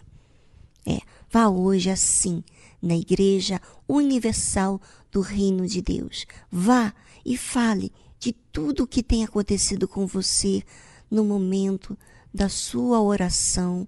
É, 0.87 0.99
vá 1.31 1.49
hoje 1.49 1.91
assim 1.91 2.43
na 2.81 2.95
Igreja 2.95 3.61
Universal 3.89 4.81
do 5.11 5.21
Reino 5.21 5.67
de 5.67 5.83
Deus. 5.83 6.27
Vá 6.51 6.93
e 7.25 7.37
fale 7.37 7.93
de 8.19 8.33
tudo 8.33 8.85
o 8.85 8.87
que 8.87 9.03
tem 9.03 9.25
acontecido 9.25 9.89
com 9.89 10.07
você 10.07 10.63
no 11.11 11.25
momento 11.25 11.97
da 12.33 12.49
sua 12.49 13.01
oração 13.01 13.87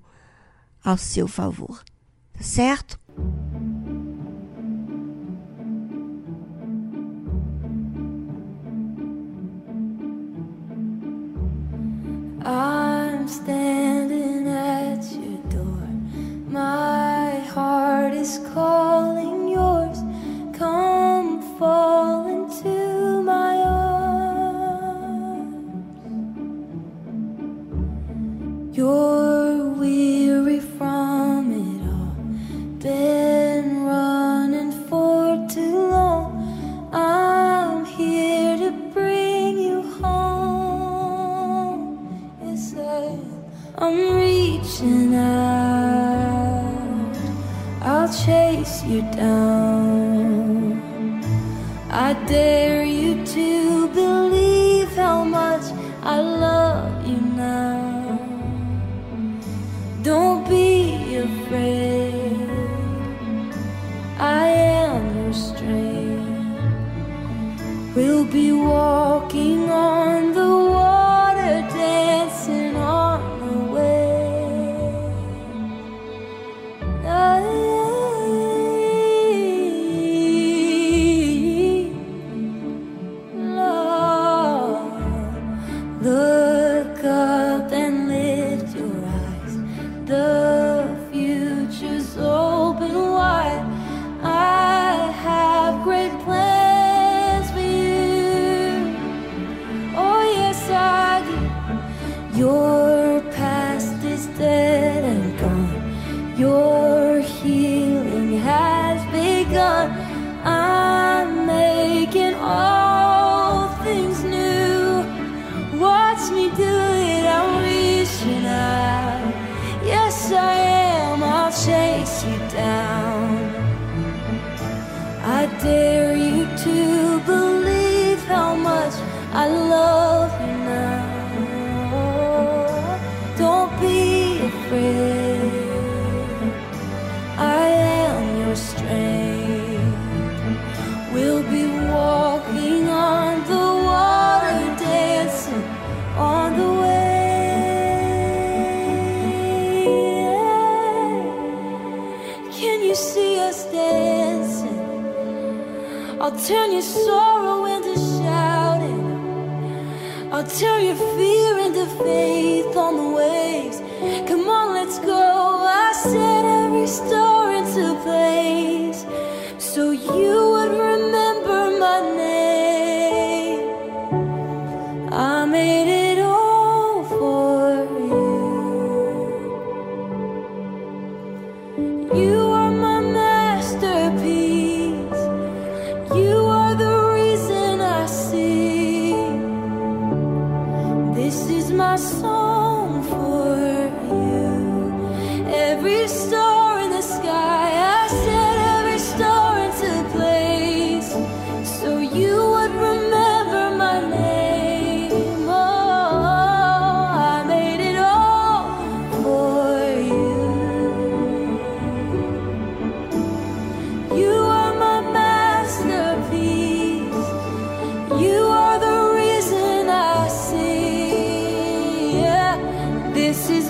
ao 0.83 0.99
seu 0.99 1.29
favor. 1.29 1.85
Tá 2.33 2.43
certo? 2.43 2.99
I'm 12.45 13.29
standing 13.29 14.49
at 14.49 15.05
your 15.13 15.39
door. 15.49 15.87
My 16.51 17.22
heart 17.55 18.15
is 18.15 18.39
calling 18.55 19.49
yours. 19.49 19.99
Come 20.57 21.43
fall 21.59 22.27
into 22.27 23.23
my 23.23 23.57
arms. 23.57 23.93
You're 28.77 29.42
chase 48.13 48.85
you 48.85 49.01
down. 49.13 50.83
I 51.91 52.13
dare 52.27 52.85
you 52.85 53.02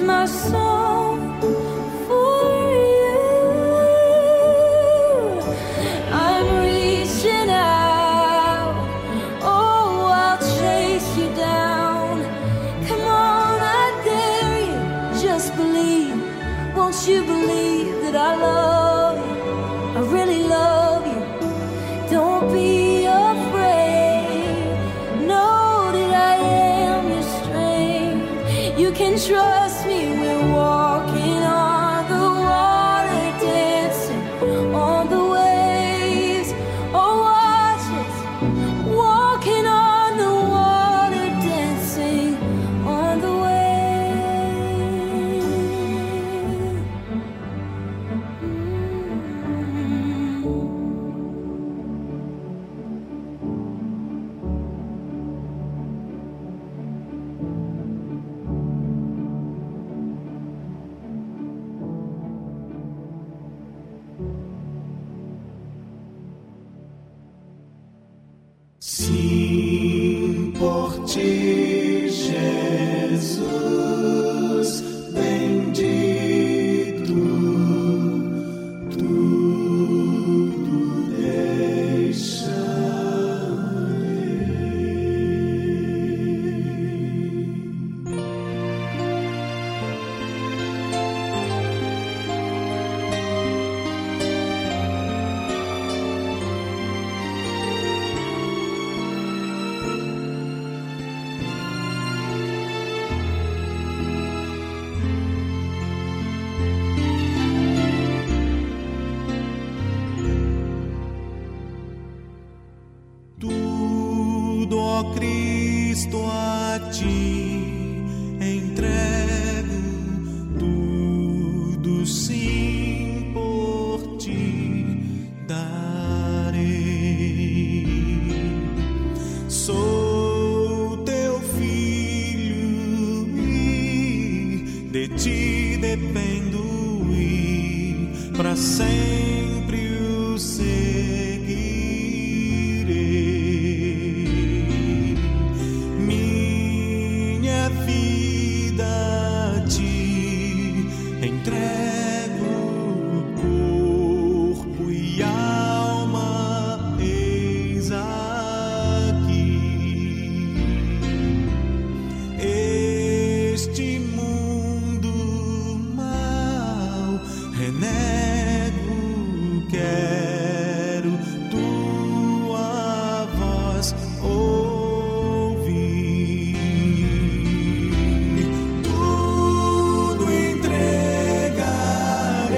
my 0.03 0.27
song. 0.27 0.92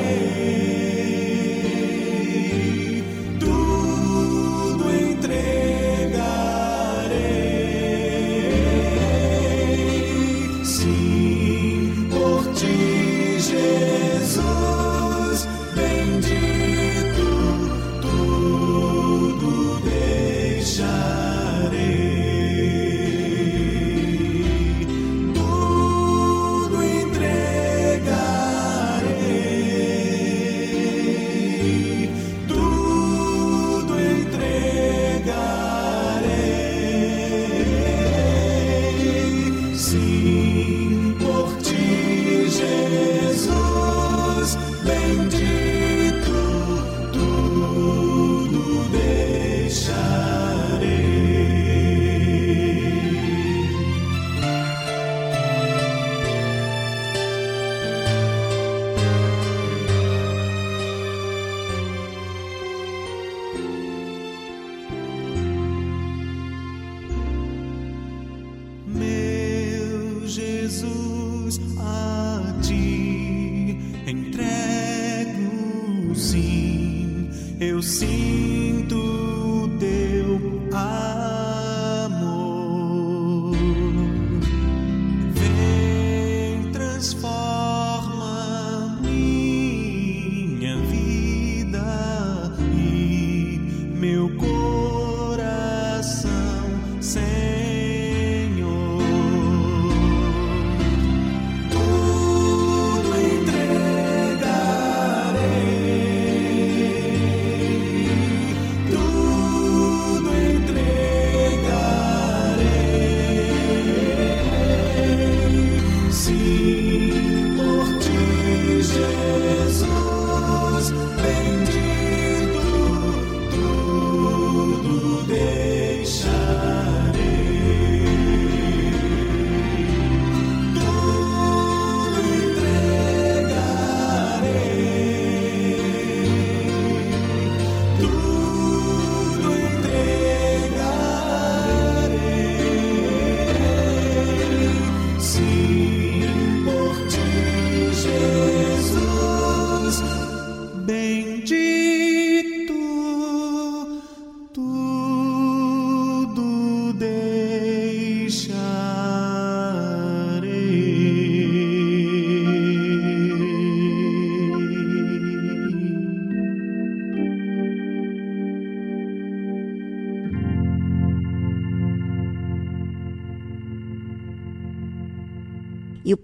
away. 0.07 0.74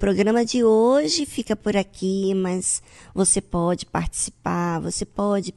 Programa 0.00 0.46
de 0.46 0.64
hoje 0.64 1.26
fica 1.26 1.54
por 1.54 1.76
aqui, 1.76 2.32
mas 2.32 2.82
você 3.14 3.38
pode 3.38 3.84
participar, 3.84 4.80
você 4.80 5.04
pode 5.04 5.54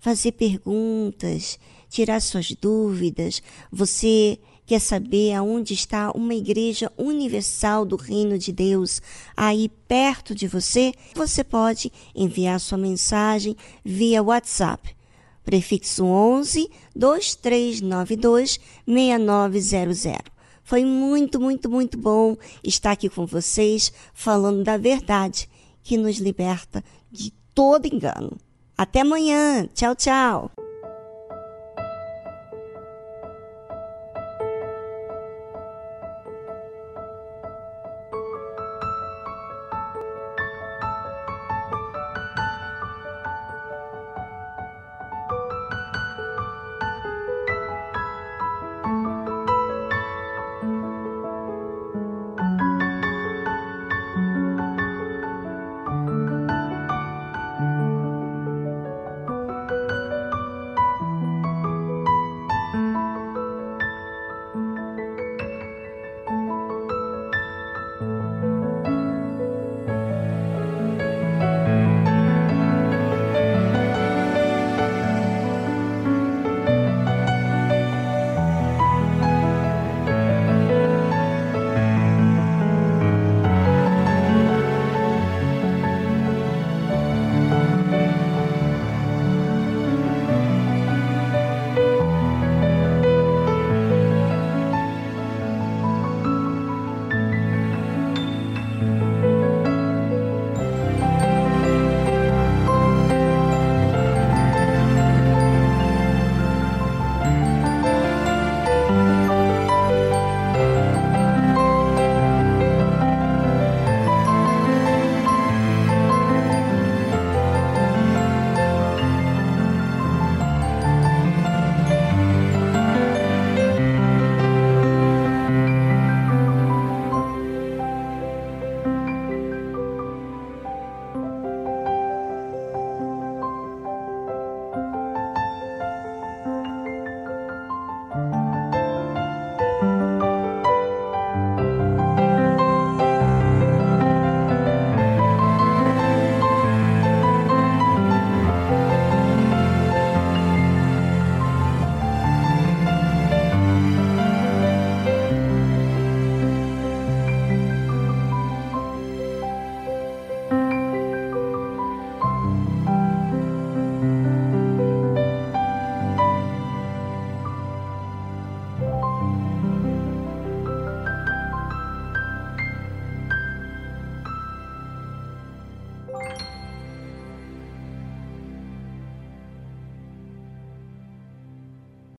fazer 0.00 0.32
perguntas, 0.32 1.58
tirar 1.90 2.18
suas 2.20 2.52
dúvidas. 2.52 3.42
Você 3.70 4.38
quer 4.64 4.80
saber 4.80 5.34
aonde 5.34 5.74
está 5.74 6.10
uma 6.12 6.34
igreja 6.34 6.90
universal 6.96 7.84
do 7.84 7.96
Reino 7.96 8.38
de 8.38 8.50
Deus 8.50 9.02
aí 9.36 9.68
perto 9.86 10.34
de 10.34 10.48
você? 10.48 10.94
Você 11.14 11.44
pode 11.44 11.92
enviar 12.14 12.58
sua 12.60 12.78
mensagem 12.78 13.54
via 13.84 14.22
WhatsApp. 14.22 14.96
Prefixo 15.44 16.06
11 16.06 16.66
2392 16.96 18.58
6900. 18.86 20.32
Foi 20.62 20.84
muito, 20.84 21.40
muito, 21.40 21.68
muito 21.68 21.98
bom 21.98 22.36
estar 22.62 22.92
aqui 22.92 23.08
com 23.08 23.26
vocês 23.26 23.92
falando 24.14 24.62
da 24.62 24.76
verdade 24.76 25.48
que 25.82 25.96
nos 25.96 26.18
liberta 26.18 26.82
de 27.10 27.32
todo 27.54 27.86
engano. 27.86 28.36
Até 28.76 29.00
amanhã. 29.00 29.66
Tchau, 29.74 29.94
tchau. 29.94 30.61